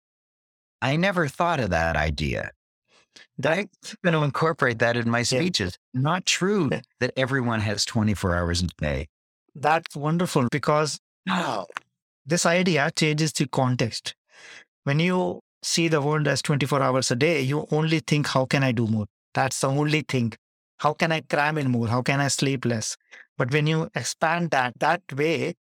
[0.81, 2.51] I never thought of that idea.
[3.43, 3.69] I'm
[4.03, 5.77] going to incorporate that in my speeches.
[5.93, 6.01] Yeah.
[6.01, 9.07] Not true that everyone has 24 hours a day.
[9.55, 11.67] That's wonderful because now
[12.25, 14.15] this idea changes the context.
[14.83, 18.63] When you see the world as 24 hours a day, you only think, how can
[18.63, 19.05] I do more?
[19.33, 20.33] That's the only thing.
[20.77, 21.87] How can I cram in more?
[21.87, 22.95] How can I sleep less?
[23.37, 25.55] But when you expand that that way,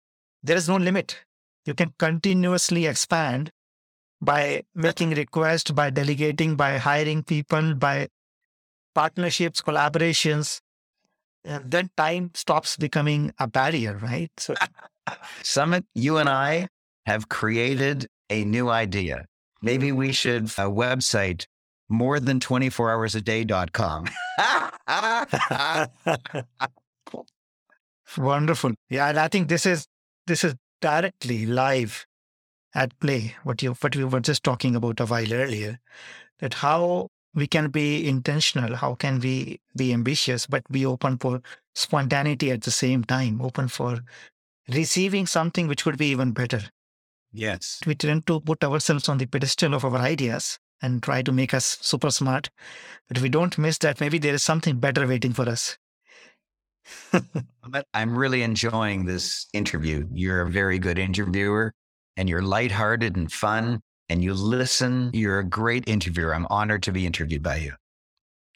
[0.43, 1.19] there is no limit.
[1.65, 3.51] You can continuously expand
[4.21, 8.09] by making requests, by delegating, by hiring people, by
[8.95, 10.61] partnerships, collaborations.
[11.45, 14.31] And then time stops becoming a barrier, right?
[14.37, 14.55] So,
[15.43, 16.69] Sumit, you and I
[17.07, 19.27] have created a new idea.
[19.63, 21.47] Maybe we should a website
[21.89, 24.07] more than 24 hours a day.com.
[28.17, 28.73] Wonderful.
[28.89, 29.87] Yeah, and I think this is
[30.27, 32.07] this is directly live
[32.77, 35.81] at play, what you what we were just talking about a while earlier,
[36.41, 41.41] that how we can be intentional, how can we be ambitious, but be open for
[41.75, 44.01] spontaneity at the same time, open for
[44.69, 46.61] receiving something which would be even better.
[47.33, 47.81] Yes.
[47.87, 51.55] We tend to put ourselves on the pedestal of our ideas and try to make
[51.55, 52.51] us super smart.
[53.09, 55.79] But if we don't miss that, maybe there is something better waiting for us.
[57.95, 60.07] I'm really enjoying this interview.
[60.13, 61.73] You're a very good interviewer
[62.17, 65.11] and you're lighthearted and fun and you listen.
[65.13, 66.35] You're a great interviewer.
[66.35, 67.75] I'm honored to be interviewed by you.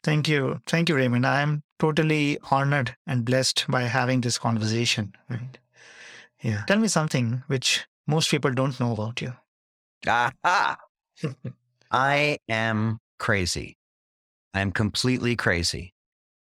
[0.03, 0.61] Thank you.
[0.65, 1.25] Thank you, Raymond.
[1.25, 5.13] I'm totally honored and blessed by having this conversation.
[5.29, 5.57] Right.
[6.41, 6.63] Yeah.
[6.67, 9.33] Tell me something which most people don't know about you.
[10.07, 10.77] Aha.
[11.91, 13.77] I am crazy.
[14.53, 15.93] I'm completely crazy.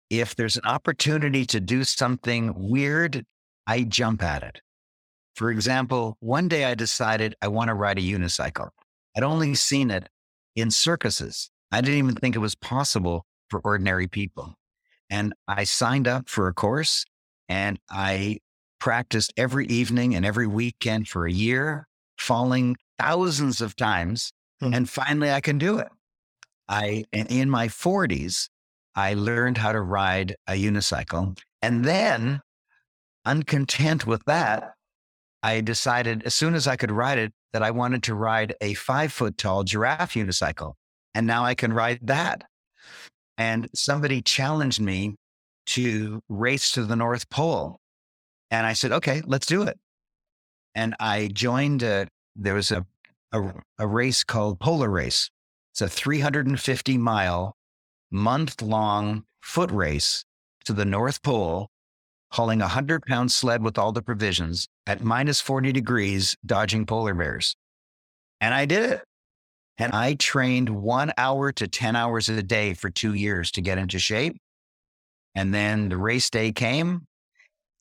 [0.10, 3.24] If there's an opportunity to do something weird,
[3.68, 4.62] I jump at it.
[5.36, 8.70] For example, one day I decided I want to ride a unicycle.
[9.16, 10.10] I'd only seen it
[10.56, 11.50] in circuses.
[11.72, 14.54] I didn't even think it was possible for ordinary people.
[15.10, 17.06] And I signed up for a course
[17.50, 18.40] and I
[18.80, 24.32] practiced every evening and every weekend for a year, falling thousands of times.
[24.62, 24.74] Mm-hmm.
[24.74, 25.88] And finally, I can do it.
[26.68, 28.50] I, in my 40s,
[28.96, 31.38] I learned how to ride a unicycle.
[31.62, 32.42] And then,
[33.26, 34.74] uncontent with that,
[35.44, 38.74] I decided as soon as I could ride it that I wanted to ride a
[38.74, 40.74] five foot tall giraffe unicycle.
[41.14, 42.46] And now I can ride that.
[43.38, 45.16] And somebody challenged me
[45.68, 47.80] to race to the North Pole.
[48.50, 49.78] And I said, okay, let's do it.
[50.76, 52.86] And I joined, a, there was a,
[53.32, 55.30] a, a race called Polar Race.
[55.74, 57.56] It's a 350 mile,
[58.12, 60.24] month long foot race
[60.66, 61.70] to the North Pole
[62.34, 67.14] hauling a 100 pound sled with all the provisions at minus 40 degrees, dodging polar
[67.14, 67.56] bears.
[68.42, 69.04] And I did it.
[69.78, 73.78] And I trained one hour to 10 hours a day for two years to get
[73.78, 74.38] into shape.
[75.36, 77.06] And then the race day came.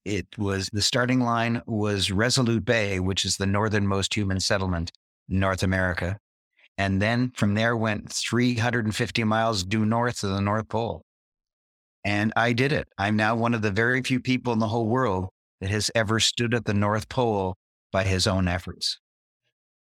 [0.05, 4.93] It was the starting line was Resolute Bay, which is the northernmost human settlement
[5.31, 6.19] in North America.
[6.77, 11.03] And then from there went 350 miles due north to the North Pole.
[12.05, 12.89] And I did it.
[12.99, 15.29] I'm now one of the very few people in the whole world
[15.61, 17.55] that has ever stood at the North Pole
[17.93, 18.99] by his own efforts.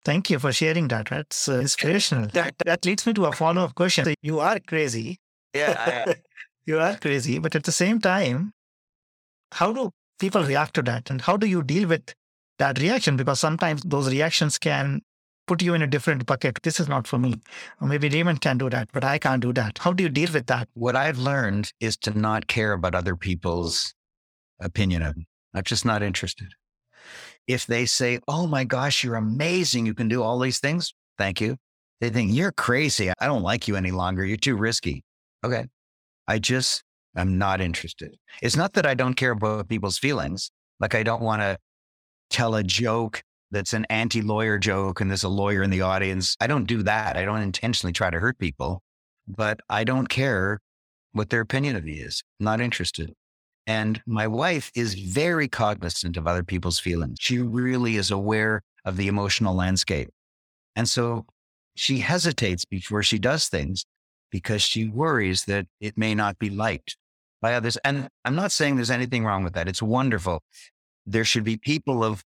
[0.04, 1.08] Thank you for sharing that.
[1.10, 2.28] That's uh, inspirational.
[2.32, 4.06] That, that leads me to a follow up question.
[4.06, 5.18] So you are crazy.
[5.52, 6.04] Yeah.
[6.06, 6.14] I,
[6.66, 7.38] you are crazy.
[7.38, 8.52] But at the same time,
[9.52, 11.10] how do people react to that?
[11.10, 12.14] And how do you deal with
[12.58, 13.16] that reaction?
[13.16, 15.02] Because sometimes those reactions can
[15.48, 16.60] put you in a different bucket.
[16.62, 17.40] This is not for me.
[17.80, 19.78] Or maybe Raymond can do that, but I can't do that.
[19.78, 20.68] How do you deal with that?
[20.74, 23.94] What I've learned is to not care about other people's
[24.60, 25.26] opinion of me.
[25.54, 26.48] I'm just not interested.
[27.46, 29.86] If they say, Oh my gosh, you're amazing.
[29.86, 30.94] You can do all these things.
[31.16, 31.56] Thank you.
[32.00, 33.10] They think you're crazy.
[33.18, 34.24] I don't like you any longer.
[34.24, 35.02] You're too risky.
[35.44, 35.64] Okay.
[36.28, 36.84] I just,
[37.16, 38.16] I'm not interested.
[38.42, 40.50] It's not that I don't care about people's feelings.
[40.78, 41.58] Like I don't want to
[42.30, 46.36] tell a joke that's an anti lawyer joke and there's a lawyer in the audience.
[46.40, 47.16] I don't do that.
[47.16, 48.82] I don't intentionally try to hurt people,
[49.26, 50.60] but I don't care
[51.12, 52.22] what their opinion of me is.
[52.40, 53.12] I'm not interested.
[53.66, 57.18] And my wife is very cognizant of other people's feelings.
[57.20, 60.08] She really is aware of the emotional landscape.
[60.74, 61.26] And so
[61.74, 63.84] she hesitates before she does things
[64.30, 66.96] because she worries that it may not be liked
[67.40, 67.76] by others.
[67.78, 69.68] And I'm not saying there's anything wrong with that.
[69.68, 70.42] It's wonderful.
[71.06, 72.24] There should be people of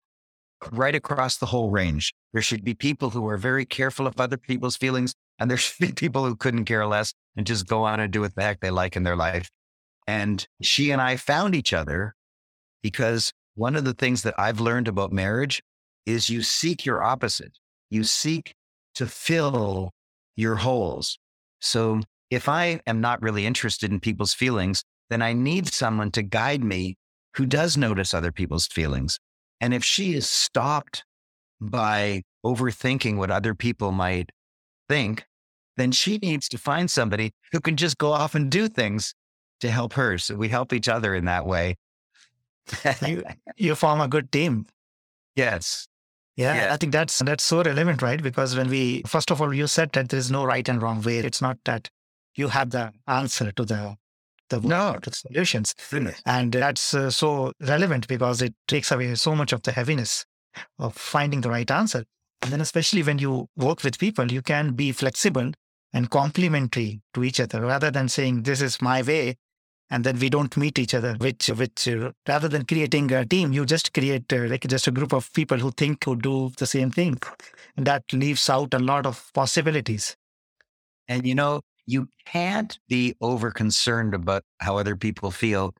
[0.72, 2.12] right across the whole range.
[2.32, 5.86] There should be people who are very careful of other people's feelings, and there should
[5.86, 8.60] be people who couldn't care less and just go on and do what the heck
[8.60, 9.50] they like in their life.
[10.06, 12.14] And she and I found each other
[12.82, 15.62] because one of the things that I've learned about marriage
[16.06, 17.52] is you seek your opposite.
[17.90, 18.54] You seek
[18.94, 19.90] to fill
[20.36, 21.18] your holes.
[21.60, 22.00] So
[22.30, 26.64] if I am not really interested in people's feelings, then I need someone to guide
[26.64, 26.96] me
[27.36, 29.18] who does notice other people's feelings.
[29.60, 31.04] And if she is stopped
[31.60, 34.30] by overthinking what other people might
[34.88, 35.26] think,
[35.76, 39.14] then she needs to find somebody who can just go off and do things
[39.60, 40.18] to help her.
[40.18, 41.76] So we help each other in that way.
[43.06, 43.22] you,
[43.56, 44.66] you form a good team.
[45.36, 45.86] Yes.
[46.36, 48.22] Yeah, yeah, I think that's that's so relevant, right?
[48.22, 51.18] Because when we first of all, you said that there's no right and wrong way.
[51.18, 51.90] It's not that
[52.34, 53.98] you have the answer to the
[54.50, 54.98] the no.
[55.12, 55.74] solutions,
[56.26, 60.24] and that's uh, so relevant because it takes away so much of the heaviness
[60.78, 62.04] of finding the right answer.
[62.42, 65.52] And then, especially when you work with people, you can be flexible
[65.92, 69.36] and complementary to each other rather than saying this is my way
[69.90, 73.52] and then we don't meet each other which which uh, rather than creating a team
[73.52, 76.66] you just create uh, like just a group of people who think who do the
[76.66, 77.18] same thing
[77.76, 80.16] and that leaves out a lot of possibilities
[81.08, 85.74] and you know you can't be over concerned about how other people feel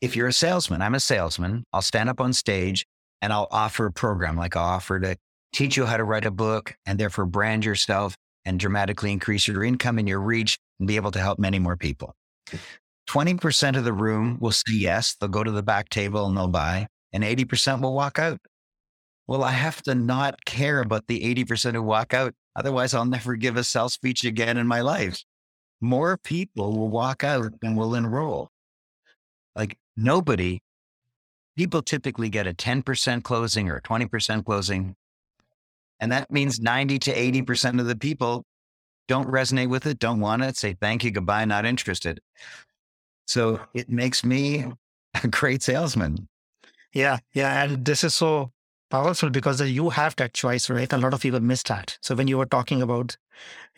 [0.00, 2.86] if you're a salesman i'm a salesman i'll stand up on stage
[3.20, 5.16] and i'll offer a program like i'll offer to
[5.52, 9.62] teach you how to write a book and therefore brand yourself and dramatically increase your
[9.62, 12.14] income and your reach and be able to help many more people
[13.08, 15.14] 20% of the room will say yes.
[15.14, 18.40] They'll go to the back table and they'll buy, and 80% will walk out.
[19.26, 22.34] Well, I have to not care about the 80% who walk out.
[22.56, 25.22] Otherwise, I'll never give a sales speech again in my life.
[25.82, 28.50] More people will walk out than will enroll.
[29.54, 30.62] Like nobody,
[31.56, 34.94] people typically get a 10% closing or a 20% closing.
[36.00, 38.44] And that means 90 to 80% of the people
[39.08, 42.20] don't resonate with it, don't want it, say thank you, goodbye, not interested.
[43.26, 44.64] So it makes me
[45.22, 46.28] a great salesman.
[46.92, 47.18] Yeah.
[47.32, 47.64] Yeah.
[47.64, 48.52] And this is so
[48.90, 50.92] powerful because uh, you have that choice, right?
[50.92, 51.98] A lot of people miss that.
[52.02, 53.16] So when you were talking about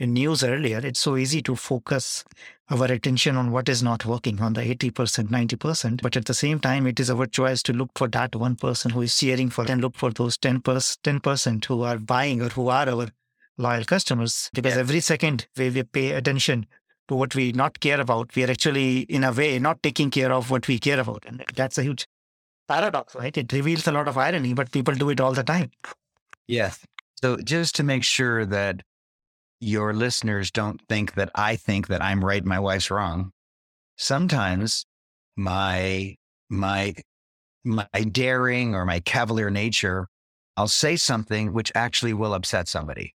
[0.01, 2.25] news earlier, it's so easy to focus
[2.71, 6.03] our attention on what is not working on the 80%, 90%.
[6.03, 8.91] But at the same time, it is our choice to look for that one person
[8.91, 12.69] who is cheering for and look for those 10%, 10% who are buying or who
[12.69, 13.09] are our
[13.59, 14.51] loyal customers.
[14.55, 14.81] Because yeah.
[14.81, 16.67] every second we, we pay attention
[17.09, 20.33] to what we not care about, we are actually, in a way, not taking care
[20.33, 21.25] of what we care about.
[21.27, 22.07] And that's a huge
[22.67, 23.37] paradox, right?
[23.37, 25.71] It reveals a lot of irony, but people do it all the time.
[26.47, 26.85] Yes.
[27.21, 28.83] So just to make sure that
[29.65, 33.31] your listeners don't think that I think that I'm right, my wife's wrong.
[33.97, 34.85] Sometimes
[35.37, 36.17] my
[36.51, 36.95] my
[37.65, 40.07] my daring or my cavalier nature,
[40.57, 43.15] I'll say something which actually will upset somebody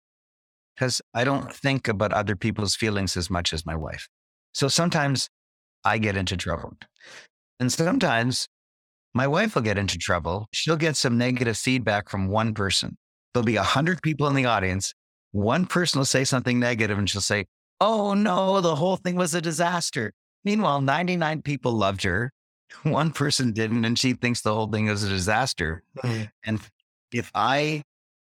[0.75, 4.07] because I don't think about other people's feelings as much as my wife.
[4.53, 5.29] So sometimes
[5.85, 6.73] I get into trouble.
[7.59, 8.47] And sometimes
[9.13, 10.47] my wife will get into trouble.
[10.51, 12.97] She'll get some negative feedback from one person.
[13.33, 14.93] There'll be a hundred people in the audience.
[15.31, 17.45] One person will say something negative and she'll say,
[17.81, 20.13] Oh no, the whole thing was a disaster.
[20.43, 22.31] Meanwhile, 99 people loved her.
[22.83, 25.83] One person didn't, and she thinks the whole thing was a disaster.
[26.03, 26.23] Mm-hmm.
[26.43, 26.59] And
[27.11, 27.83] if I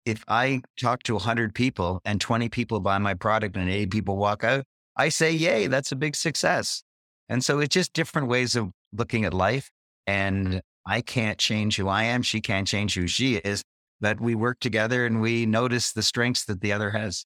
[0.05, 4.17] if I talk to 100 people and 20 people buy my product and 80 people
[4.17, 4.63] walk out,
[4.95, 6.83] I say, yay, that's a big success.
[7.27, 9.69] And so it's just different ways of looking at life.
[10.07, 12.23] And I can't change who I am.
[12.23, 13.61] She can't change who she is.
[14.01, 17.25] But we work together and we notice the strengths that the other has.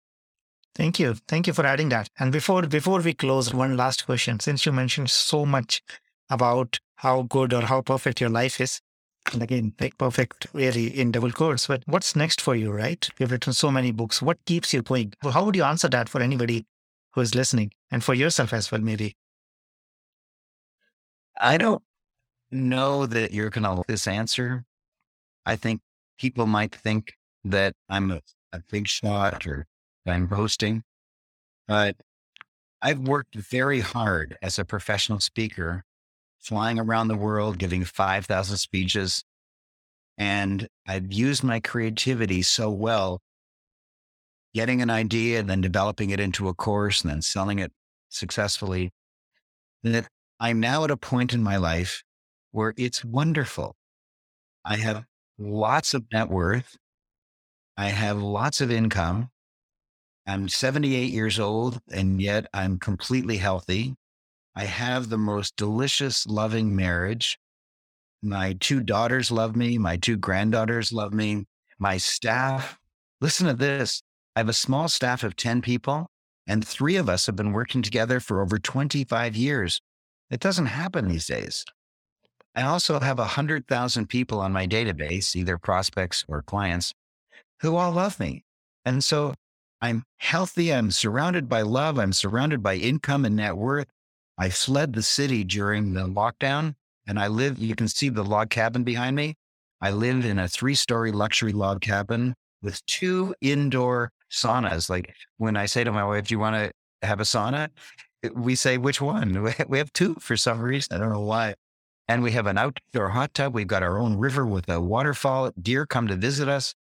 [0.76, 1.16] Thank you.
[1.28, 2.10] Thank you for adding that.
[2.20, 4.40] And before before we close, one last question.
[4.40, 5.84] Since you mentioned so much
[6.30, 8.82] about how good or how perfect your life is,
[9.32, 11.68] And again, like perfect, really in double quotes.
[11.68, 13.10] But what's next for you, right?
[13.20, 14.22] You've written so many books.
[14.22, 15.14] What keeps you going?
[15.24, 16.66] How would you answer that for anybody
[17.14, 19.16] who is listening and for yourself as well, maybe?
[21.40, 21.84] I don't
[22.52, 24.66] know that you're going to like this answer.
[25.46, 25.82] I think
[26.18, 29.66] people might think that I'm a, a big shot or
[30.06, 30.84] I'm boasting,
[31.68, 31.96] but
[32.82, 35.84] I've worked very hard as a professional speaker,
[36.40, 39.24] flying around the world, giving 5,000 speeches.
[40.18, 43.22] And I've used my creativity so well,
[44.54, 47.72] getting an idea and then developing it into a course and then selling it
[48.10, 48.92] successfully,
[49.84, 50.08] that
[50.40, 52.04] I'm now at a point in my life
[52.52, 53.76] where it's wonderful.
[54.66, 55.06] I have
[55.38, 56.78] lots of net worth.
[57.78, 59.30] I have lots of income.
[60.28, 63.96] I'm 78 years old, and yet I'm completely healthy.
[64.56, 67.40] I have the most delicious, loving marriage.
[68.22, 69.78] My two daughters love me.
[69.78, 71.46] My two granddaughters love me.
[71.80, 72.78] My staff,
[73.20, 74.02] listen to this.
[74.36, 76.08] I have a small staff of 10 people,
[76.48, 79.82] and three of us have been working together for over 25 years.
[80.30, 81.66] It doesn't happen these days.
[82.56, 86.94] I also have 100,000 people on my database, either prospects or clients,
[87.62, 88.44] who all love me.
[88.86, 89.34] And so
[89.82, 90.74] I'm healthy.
[90.74, 91.98] I'm surrounded by love.
[91.98, 93.88] I'm surrounded by income and net worth.
[94.38, 96.76] I fled the city during the lockdown
[97.08, 99.36] and I live, you can see the log cabin behind me.
[99.82, 104.90] I live in a three story luxury log cabin with two indoor saunas.
[104.90, 106.72] Like when I say to my wife, Do you want to
[107.06, 107.70] have a sauna?
[108.34, 109.54] We say, Which one?
[109.68, 110.96] We have two for some reason.
[110.96, 111.56] I don't know why.
[112.08, 113.54] And we have an outdoor hot tub.
[113.54, 115.52] We've got our own river with a waterfall.
[115.62, 116.74] Deer come to visit us.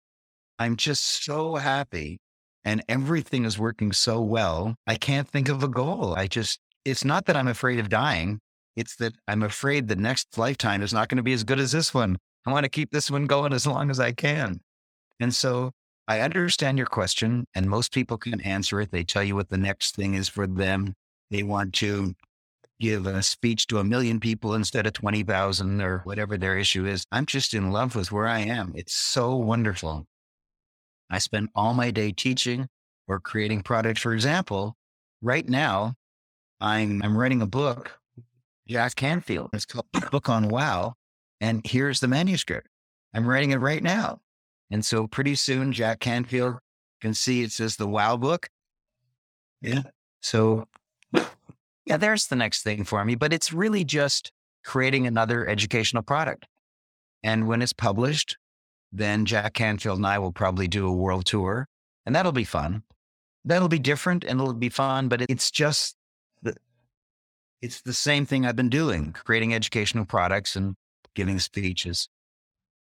[0.58, 2.18] I'm just so happy
[2.64, 4.74] and everything is working so well.
[4.86, 6.14] I can't think of a goal.
[6.14, 8.40] I just, it's not that I'm afraid of dying.
[8.76, 11.72] It's that I'm afraid the next lifetime is not going to be as good as
[11.72, 12.18] this one.
[12.46, 14.60] I want to keep this one going as long as I can.
[15.18, 15.72] And so
[16.08, 18.90] I understand your question, and most people can answer it.
[18.90, 20.94] They tell you what the next thing is for them.
[21.30, 22.14] They want to
[22.80, 27.04] give a speech to a million people instead of 20,000 or whatever their issue is.
[27.12, 28.72] I'm just in love with where I am.
[28.74, 30.06] It's so wonderful.
[31.10, 32.68] I spend all my day teaching
[33.06, 34.00] or creating products.
[34.00, 34.76] For example,
[35.20, 35.94] right now,
[36.60, 37.98] I'm, I'm writing a book,
[38.66, 39.50] Jack Canfield.
[39.52, 40.94] It's called Book on Wow.
[41.40, 42.68] And here's the manuscript.
[43.14, 44.20] I'm writing it right now.
[44.70, 46.56] And so pretty soon, Jack Canfield
[47.00, 48.48] can see it says the Wow book.
[49.60, 49.82] Yeah.
[50.20, 50.66] So,
[51.90, 53.16] yeah, there's the next thing for me.
[53.16, 54.30] But it's really just
[54.64, 56.46] creating another educational product.
[57.24, 58.36] And when it's published,
[58.92, 61.66] then Jack Canfield and I will probably do a world tour,
[62.06, 62.84] and that'll be fun.
[63.44, 65.96] That'll be different and it'll be fun, but it's just
[66.42, 66.54] the,
[67.60, 70.76] it's the same thing I've been doing, creating educational products and
[71.16, 72.08] giving speeches.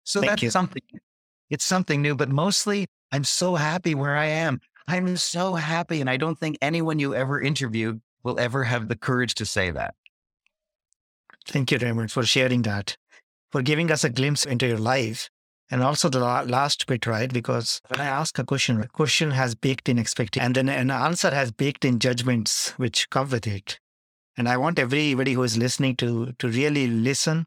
[0.04, 0.50] So Thank that's you.
[0.50, 0.82] something.
[1.50, 4.60] It's something new, but mostly I'm so happy where I am.
[4.88, 6.00] I'm so happy.
[6.00, 9.70] And I don't think anyone you ever interviewed will ever have the courage to say
[9.70, 9.94] that.
[11.46, 12.96] Thank you, Raymond, for sharing that,
[13.52, 15.30] for giving us a glimpse into your life
[15.70, 17.32] and also the last bit, right?
[17.32, 20.90] Because when I ask a question, a question has baked in expectation, and then an
[20.90, 23.78] answer has baked in judgments which come with it.
[24.36, 27.46] And I want everybody who is listening to to really listen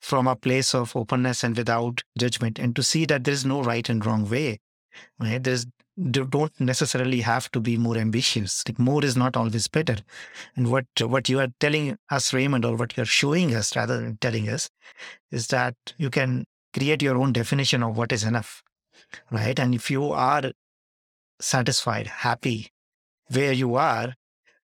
[0.00, 3.62] from a place of openness and without judgment, and to see that there is no
[3.62, 4.60] right and wrong way.
[5.18, 5.42] Right?
[5.42, 5.66] There's
[5.98, 8.62] don't necessarily have to be more ambitious.
[8.68, 9.96] Like more is not always better.
[10.54, 14.18] And what what you are telling us, Raymond, or what you're showing us rather than
[14.18, 14.68] telling us,
[15.30, 16.44] is that you can
[16.74, 18.62] create your own definition of what is enough,
[19.30, 19.58] right?
[19.58, 20.52] And if you are
[21.40, 22.68] satisfied, happy
[23.28, 24.14] where you are,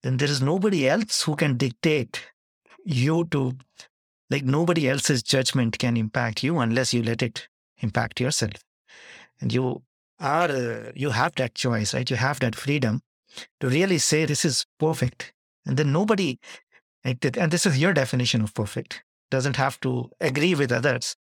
[0.03, 2.27] then there is nobody else who can dictate
[2.85, 3.57] you to,
[4.31, 7.49] like, nobody else's judgment can impact you unless you let it
[7.79, 8.63] impact yourself.
[9.41, 9.83] And you
[10.25, 12.09] are, uh, you have that choice, right?
[12.09, 13.03] You have that freedom
[13.61, 15.33] to really say, this is perfect.
[15.67, 16.39] And then nobody,
[17.05, 21.17] and this is your definition of perfect, doesn't have to agree with others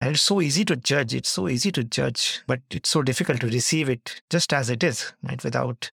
[0.00, 1.14] and it's so easy to judge.
[1.14, 4.82] It's so easy to judge, but it's so difficult to receive it just as it
[4.82, 5.42] is, right?
[5.44, 5.90] Without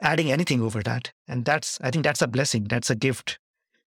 [0.00, 1.12] adding anything over that.
[1.28, 2.64] And that's, I think that's a blessing.
[2.64, 3.38] That's a gift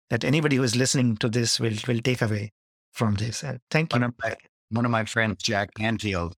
[0.09, 2.53] that anybody who is listening to this will, will take away
[2.93, 3.43] from this.
[3.43, 3.99] Uh, thank you.
[3.99, 4.35] One of, my,
[4.69, 6.35] one of my friends, Jack Canfield,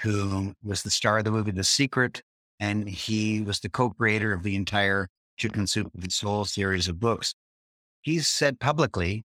[0.00, 2.22] who was the star of the movie The Secret,
[2.60, 7.00] and he was the co-creator of the entire Chicken Soup for the Soul series of
[7.00, 7.34] books.
[8.02, 9.24] He's said publicly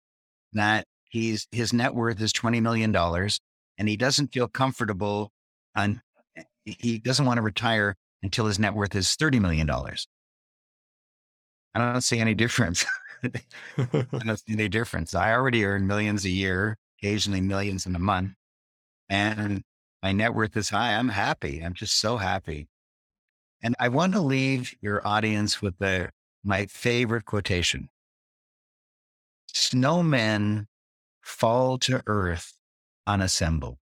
[0.53, 3.39] that He's his net worth is twenty million dollars,
[3.78, 5.32] and he doesn't feel comfortable.
[5.76, 6.01] On
[6.63, 10.07] he doesn't want to retire until his net worth is thirty million dollars.
[11.74, 12.86] I don't see any difference.
[13.24, 15.15] I don't see any difference.
[15.15, 18.34] I already earn millions a year, occasionally millions in a month.
[19.09, 19.63] And
[20.02, 20.95] my net worth is high.
[20.95, 21.62] I'm happy.
[21.62, 22.68] I'm just so happy.
[23.62, 26.12] And I want to leave your audience with the,
[26.43, 27.89] my favorite quotation.
[29.54, 30.68] Snowmen
[31.22, 32.54] fall to earth
[33.06, 33.78] unassembled.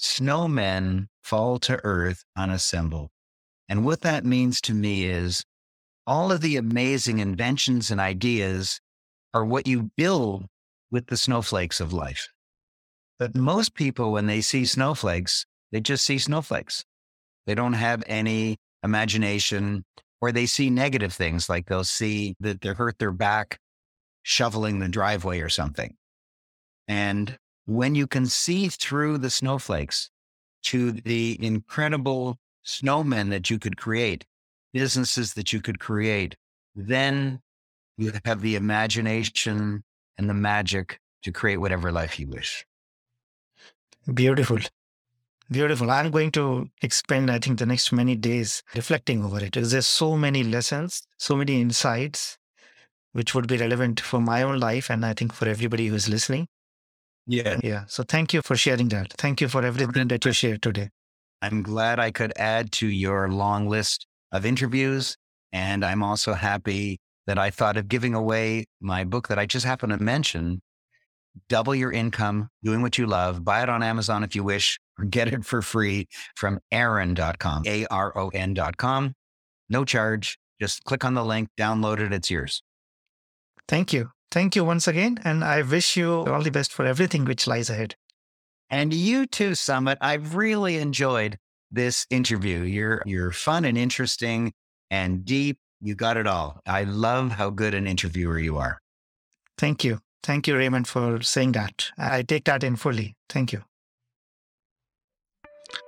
[0.00, 3.10] Snowmen fall to earth unassembled.
[3.68, 5.44] And what that means to me is
[6.06, 8.80] all of the amazing inventions and ideas
[9.32, 10.46] are what you build
[10.90, 12.28] with the snowflakes of life.
[13.20, 16.86] But most people, when they see snowflakes, they just see snowflakes.
[17.46, 19.84] They don't have any imagination
[20.22, 23.58] or they see negative things like they'll see that they hurt their back
[24.22, 25.96] shoveling the driveway or something.
[26.88, 30.08] And when you can see through the snowflakes
[30.64, 34.24] to the incredible snowmen that you could create,
[34.72, 36.36] businesses that you could create,
[36.74, 37.40] then
[37.98, 39.82] you have the imagination
[40.16, 42.64] and the magic to create whatever life you wish.
[44.12, 44.58] Beautiful.
[45.50, 45.90] Beautiful.
[45.90, 49.86] I'm going to expend, I think, the next many days reflecting over it because there's
[49.86, 52.38] so many lessons, so many insights,
[53.12, 56.46] which would be relevant for my own life and I think for everybody who's listening.
[57.26, 57.58] Yeah.
[57.62, 57.84] Yeah.
[57.88, 59.12] So thank you for sharing that.
[59.18, 60.90] Thank you for everything that you shared today.
[61.42, 65.16] I'm glad I could add to your long list of interviews.
[65.52, 69.66] And I'm also happy that I thought of giving away my book that I just
[69.66, 70.62] happened to mention
[71.48, 73.44] Double Your Income, Doing What You Love.
[73.44, 77.86] Buy it on Amazon if you wish, or get it for free from aaron.com, A
[77.86, 79.14] R O N.com.
[79.68, 80.38] No charge.
[80.60, 82.62] Just click on the link, download it, it's yours.
[83.66, 84.10] Thank you.
[84.30, 85.18] Thank you once again.
[85.24, 87.94] And I wish you all the best for everything which lies ahead.
[88.68, 89.96] And you too, Sumit.
[90.00, 91.38] I've really enjoyed
[91.70, 92.60] this interview.
[92.60, 94.52] You're you're fun and interesting
[94.90, 95.58] and deep.
[95.80, 96.60] You got it all.
[96.66, 98.78] I love how good an interviewer you are.
[99.56, 100.00] Thank you.
[100.22, 101.90] Thank you, Raymond, for saying that.
[101.98, 103.16] I take that in fully.
[103.28, 103.62] Thank you.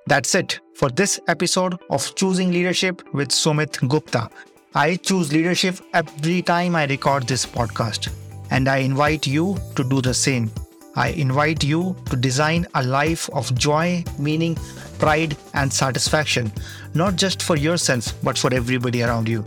[0.07, 4.31] That's it for this episode of Choosing Leadership with Sumit Gupta.
[4.75, 8.11] I choose leadership every time I record this podcast,
[8.51, 10.51] and I invite you to do the same.
[10.97, 14.57] I invite you to design a life of joy, meaning,
[14.99, 16.53] pride, and satisfaction,
[16.95, 19.45] not just for yourself, but for everybody around you.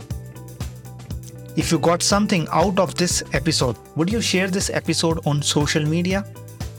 [1.56, 5.84] If you got something out of this episode, would you share this episode on social
[5.84, 6.24] media?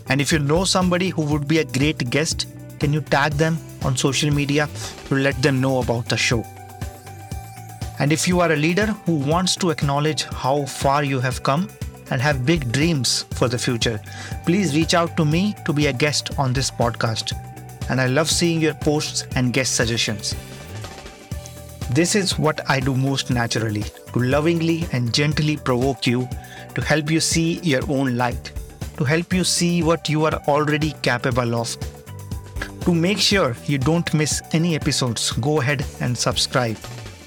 [0.10, 2.46] And if you know somebody who would be a great guest,
[2.80, 4.70] can you tag them on social media
[5.08, 6.46] to let them know about the show?
[8.00, 11.68] And if you are a leader who wants to acknowledge how far you have come,
[12.12, 14.00] and have big dreams for the future,
[14.46, 17.34] please reach out to me to be a guest on this podcast.
[17.90, 20.36] And I love seeing your posts and guest suggestions.
[21.92, 23.84] This is what I do most naturally
[24.14, 26.28] to lovingly and gently provoke you,
[26.76, 28.52] to help you see your own light,
[28.98, 31.76] to help you see what you are already capable of.
[32.82, 36.78] To make sure you don't miss any episodes, go ahead and subscribe.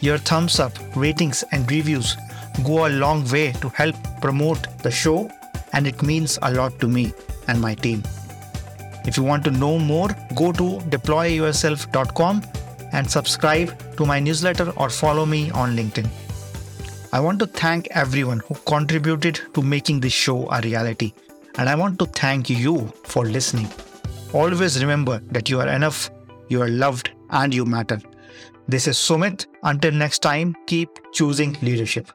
[0.00, 2.16] Your thumbs up, ratings, and reviews
[2.64, 5.30] go a long way to help promote the show,
[5.72, 7.12] and it means a lot to me
[7.48, 8.02] and my team.
[9.06, 12.42] If you want to know more, go to deployyourself.com
[12.92, 16.08] and subscribe to my newsletter or follow me on LinkedIn.
[17.12, 21.12] I want to thank everyone who contributed to making this show a reality,
[21.58, 23.68] and I want to thank you for listening.
[24.32, 26.10] Always remember that you are enough,
[26.48, 28.00] you are loved, and you matter.
[28.68, 29.46] This is Sumit.
[29.64, 32.12] Until next time, keep choosing leadership.